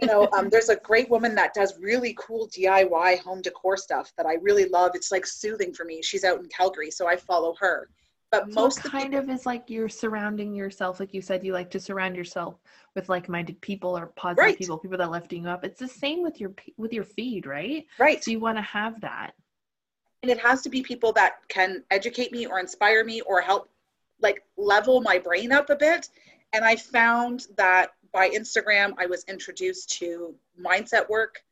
[0.01, 4.12] you know, um, there's a great woman that does really cool DIY home decor stuff
[4.17, 4.93] that I really love.
[4.95, 6.03] It's like soothing for me.
[6.03, 7.89] She's out in Calgary, so I follow her.
[8.31, 11.71] But So most kind of is like you're surrounding yourself, like you said, you like
[11.71, 12.57] to surround yourself
[12.95, 14.59] with like-minded people or positive Right.
[14.59, 15.64] people, people that are lifting you up.
[15.64, 17.87] It's the same with your with your feed, right?
[17.99, 18.23] right.
[18.23, 19.33] So you want to have that.
[20.23, 23.69] and it has to be people that can educate me or inspire me or help
[24.21, 26.09] like level my brain up a bit
[26.57, 31.42] and i found that by instagram i was introduced to mindset work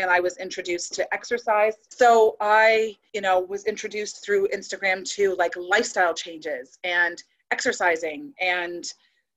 [0.00, 1.74] and i was introduced to exercise.
[1.88, 8.84] So i you know was introduced through instagram to like lifestyle changes and exercising and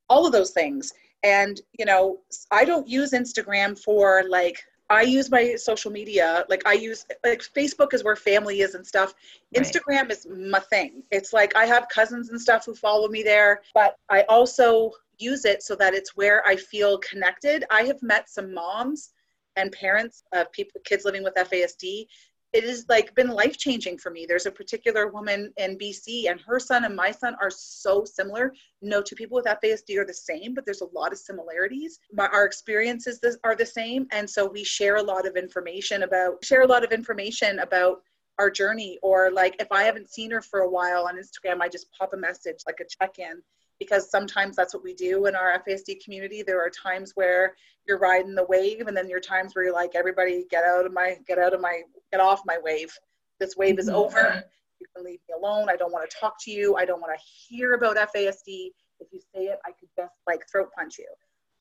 [0.09, 0.93] all of those things.
[1.23, 2.19] And you know
[2.51, 4.57] i don't use instagram for like
[4.89, 6.45] i use my social media.
[6.49, 9.13] Like i use like facebook is where family is and stuff.
[9.55, 9.65] Right.
[9.65, 11.03] instagram is my thing.
[11.11, 15.45] It's like i have cousins and stuff who follow me there but i also use
[15.45, 17.65] it so that it's where i feel connected.
[17.69, 19.11] I have met some moms
[19.55, 22.07] and parents of people kids living with fasd
[22.53, 24.27] it has like been life changing for me.
[24.27, 28.53] There's a particular woman in bc and her son and my son are so similar.
[28.83, 31.99] No two people with FASD are the same, but there's a lot of similarities.
[32.13, 36.45] My, our experiences are the same, and so we share a lot of information about
[36.45, 38.03] share a lot of information about
[38.37, 38.99] our journey.
[39.01, 42.13] Or like if I haven't seen her for a while on Instagram, I just pop
[42.13, 43.41] a message like a check in
[43.79, 46.43] because sometimes that's what we do in our FASD community.
[46.43, 47.55] There are times where
[47.87, 50.85] you're riding the wave, and then there are times where you're like, everybody get out
[50.85, 52.91] of my get out of my get off my wave.
[53.39, 53.93] This wave is Mhm.
[53.95, 54.43] over
[54.83, 55.69] you can leave me alone.
[55.69, 56.75] I don't want to talk to you.
[56.75, 58.71] I don't want to hear about FASD.
[58.99, 61.07] If you say it, I could just like throat punch you.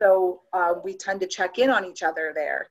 [0.00, 2.68] So uh, we tend to check in on each other there.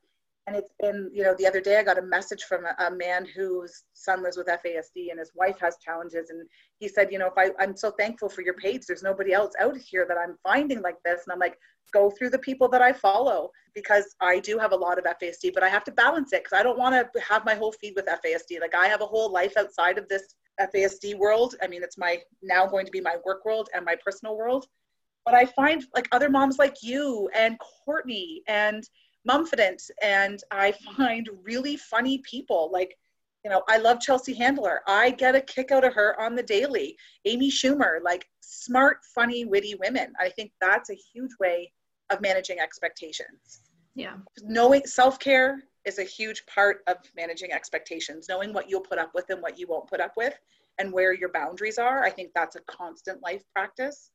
[0.48, 2.92] And it's been, you know, the other day I got a message from a, a
[2.92, 6.32] man whose son lives with FASD and his wife has challenges.
[6.32, 6.48] And
[6.80, 9.54] he said, you know, if I, I'm so thankful for your page, there's nobody else
[9.60, 11.22] out here that I'm finding like this.
[11.26, 11.58] And I'm like,
[11.94, 15.54] go through the people that I follow because I do have a lot of FASD,
[15.54, 17.94] but I have to balance it because I don't want to have my whole feed
[17.96, 18.60] with FASD.
[18.60, 21.56] Like I have a whole life outside of this FASD world.
[21.62, 24.66] I mean, it's my now going to be my work world and my personal world.
[25.26, 28.84] But I find like other moms like you and Courtney and
[29.28, 32.70] Mumfident, and I find really funny people.
[32.72, 32.98] Like,
[33.44, 34.82] you know, I love Chelsea Handler.
[34.88, 36.98] I get a kick out of her on the daily.
[37.26, 40.14] Amy Schumer, like smart, funny, witty women.
[40.20, 41.72] I think that's a huge way
[42.12, 43.62] of managing expectations
[43.96, 44.18] Yeah.
[44.44, 49.30] knowing self-care is a huge part of managing expectations knowing what you'll put up with
[49.30, 50.38] and what you won't put up with
[50.78, 54.12] and where your boundaries are i think that's a constant life practice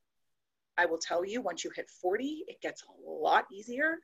[0.77, 3.97] i will tell you once you hit 40 it gets a lot easier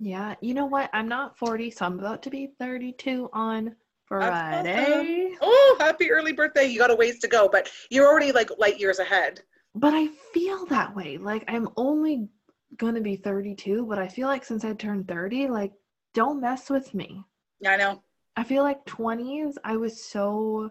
[0.00, 0.34] Yeah.
[0.40, 0.90] You know what?
[0.92, 3.74] I'm not 40, so I'm about to be 32 on
[4.06, 5.34] Friday.
[5.40, 8.78] oh happy early birthday you got a ways to go but you're already like light
[8.78, 9.40] years ahead
[9.74, 11.16] But I feel that way.
[11.16, 12.28] Like I'm only
[12.76, 15.72] gonna be 32, but I feel like since I turned 30, like
[16.12, 17.24] don't mess with me.
[17.60, 18.02] yeah i know
[18.36, 20.70] I feel like 20s, I was so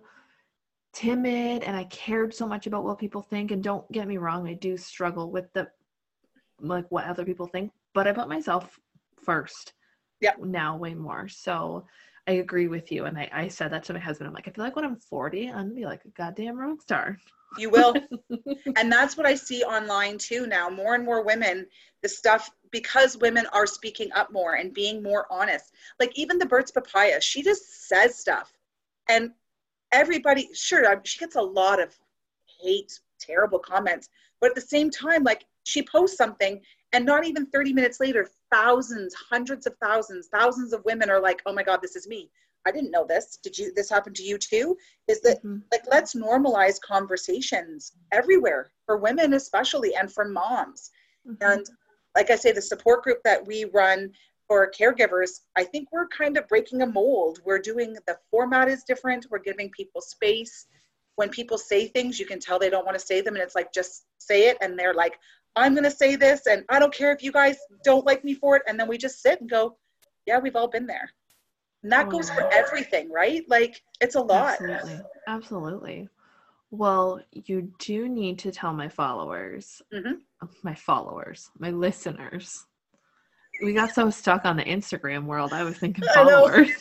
[0.93, 3.51] timid and I cared so much about what people think.
[3.51, 5.67] And don't get me wrong, I do struggle with the
[6.59, 8.79] like what other people think, but I put myself
[9.23, 9.73] first.
[10.21, 10.33] Yeah.
[10.39, 11.27] Now way more.
[11.27, 11.85] So
[12.27, 13.05] I agree with you.
[13.05, 14.27] And I, I said that to my husband.
[14.27, 16.81] I'm like, I feel like when I'm 40, I'm gonna be like a goddamn rock
[16.81, 17.17] star.
[17.57, 17.93] you will
[18.77, 21.65] and that's what i see online too now more and more women
[22.01, 26.45] the stuff because women are speaking up more and being more honest like even the
[26.45, 28.51] Burt's papaya she just says stuff
[29.09, 29.31] and
[29.91, 31.95] everybody sure she gets a lot of
[32.61, 34.09] hate terrible comments
[34.41, 36.61] but at the same time like she posts something
[36.93, 41.41] and not even 30 minutes later thousands hundreds of thousands thousands of women are like
[41.45, 42.29] oh my god this is me
[42.65, 43.37] I didn't know this.
[43.43, 44.77] Did you this happen to you too?
[45.07, 45.59] Is that mm-hmm.
[45.71, 50.91] like let's normalize conversations everywhere for women especially and for moms.
[51.27, 51.43] Mm-hmm.
[51.43, 51.65] And
[52.15, 54.11] like I say, the support group that we run
[54.47, 57.39] for caregivers, I think we're kind of breaking a mold.
[57.45, 59.27] We're doing the format is different.
[59.29, 60.67] We're giving people space.
[61.15, 63.55] When people say things, you can tell they don't want to say them, and it's
[63.55, 65.19] like just say it, and they're like,
[65.55, 68.33] "I'm going to say this, and I don't care if you guys don't like me
[68.33, 69.77] for it." And then we just sit and go,
[70.25, 71.09] "Yeah, we've all been there."
[71.83, 73.43] And that oh, goes for everything, right?
[73.49, 74.59] Like it's a lot.
[74.61, 74.99] Absolutely.
[75.27, 76.09] Absolutely.
[76.71, 80.13] Well, you do need to tell my followers, mm-hmm.
[80.63, 82.65] my followers, my listeners.
[83.61, 86.71] We got so stuck on the Instagram world, I was thinking followers.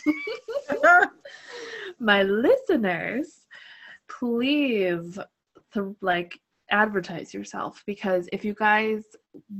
[1.98, 3.26] my listeners,
[4.08, 5.18] please,
[5.74, 6.40] to like
[6.72, 9.04] advertise yourself because if you guys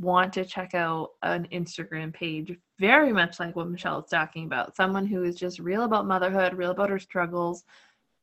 [0.01, 4.75] want to check out an Instagram page, very much like what Michelle is talking about,
[4.75, 7.65] someone who is just real about motherhood, real about her struggles,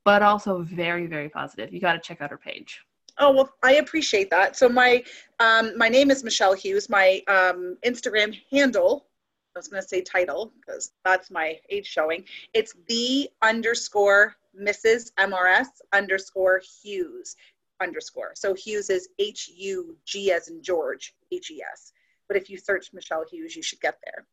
[0.04, 1.72] but also very, very positive.
[1.72, 2.82] You got to check out her page.
[3.20, 4.56] Oh well, I appreciate that.
[4.56, 5.04] So my
[5.40, 6.90] um, my name is Michelle Hughes.
[6.90, 9.08] My um, Instagram handle,
[9.56, 12.24] I was going to say title because that's my age showing.
[12.54, 15.12] It's the underscore Mrs.
[15.20, 17.36] MRS underscore Hughes
[17.82, 18.32] underscore.
[18.36, 21.94] So Hughes is H U G as in George H E S.
[22.28, 24.26] But if you search Michelle Hughes, you should get there.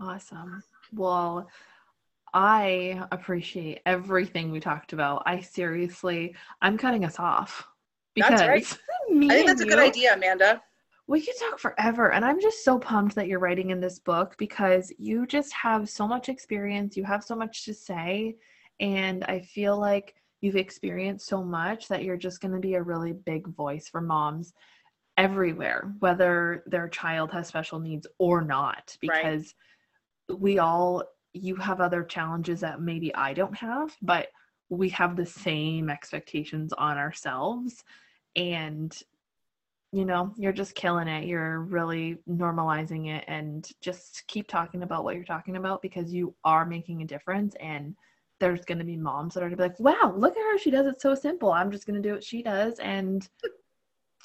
[0.00, 0.62] Awesome.
[0.92, 1.48] Well,
[2.34, 5.22] I appreciate everything we talked about.
[5.24, 7.66] I seriously, I'm cutting us off
[8.14, 8.78] because that's right.
[9.10, 10.60] I think that's a good idea, Amanda.
[11.06, 12.12] We could talk forever.
[12.12, 15.88] And I'm just so pumped that you're writing in this book because you just have
[15.88, 16.96] so much experience.
[16.96, 18.36] You have so much to say.
[18.80, 22.82] And I feel like you've experienced so much that you're just going to be a
[22.82, 24.52] really big voice for moms
[25.16, 29.54] everywhere, whether their child has special needs or not, because
[30.28, 30.38] right.
[30.38, 34.28] we all you have other challenges that maybe I don't have, but
[34.68, 37.84] we have the same expectations on ourselves.
[38.34, 38.96] And,
[39.92, 41.26] you know, you're just killing it.
[41.26, 46.34] You're really normalizing it and just keep talking about what you're talking about because you
[46.44, 47.54] are making a difference.
[47.60, 47.94] And
[48.40, 50.58] there's going to be moms that are going to be like, wow, look at her.
[50.58, 51.52] She does it so simple.
[51.52, 52.78] I'm just going to do what she does.
[52.78, 53.26] And,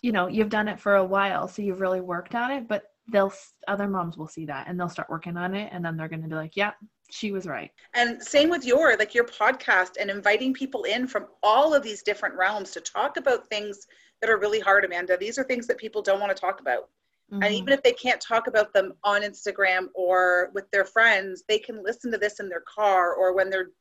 [0.01, 1.47] you know, you've done it for a while.
[1.47, 3.33] So you've really worked on it, but they'll,
[3.67, 5.69] other moms will see that and they'll start working on it.
[5.71, 6.71] And then they're going to be like, yeah,
[7.11, 7.71] she was right.
[7.93, 12.03] And same with your like your podcast and inviting people in from all of these
[12.03, 13.85] different realms to talk about things
[14.21, 15.17] that are really hard, Amanda.
[15.17, 16.89] These are things that people don't want to talk about.
[17.31, 17.43] Mm-hmm.
[17.43, 21.59] And even if they can't talk about them on Instagram or with their friends, they
[21.59, 23.71] can listen to this in their car or when they're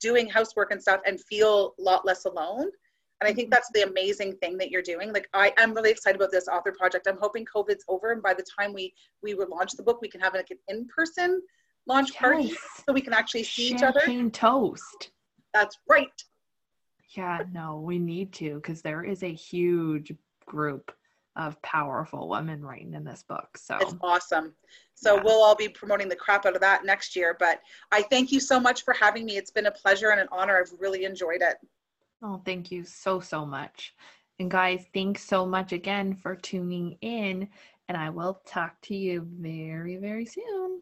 [0.00, 2.70] doing housework and stuff and feel a lot less alone.
[3.20, 3.50] And I think mm-hmm.
[3.50, 5.12] that's the amazing thing that you're doing.
[5.12, 7.06] Like I, am really excited about this author project.
[7.06, 10.20] I'm hoping COVID's over, and by the time we we launch the book, we can
[10.20, 11.42] have like an in person
[11.86, 12.18] launch yes.
[12.18, 12.52] party
[12.86, 14.30] so we can actually see Champagne each other.
[14.30, 15.10] Toast.
[15.52, 16.08] That's right.
[17.16, 20.12] Yeah, no, we need to because there is a huge
[20.46, 20.92] group
[21.36, 23.56] of powerful women writing in this book.
[23.56, 24.52] So it's awesome.
[24.94, 25.22] So yeah.
[25.24, 27.36] we'll all be promoting the crap out of that next year.
[27.38, 27.60] But
[27.92, 29.36] I thank you so much for having me.
[29.36, 30.58] It's been a pleasure and an honor.
[30.58, 31.56] I've really enjoyed it.
[32.22, 33.94] Oh, thank you so, so much.
[34.38, 37.48] And guys, thanks so much again for tuning in.
[37.88, 40.78] And I will talk to you very, very soon.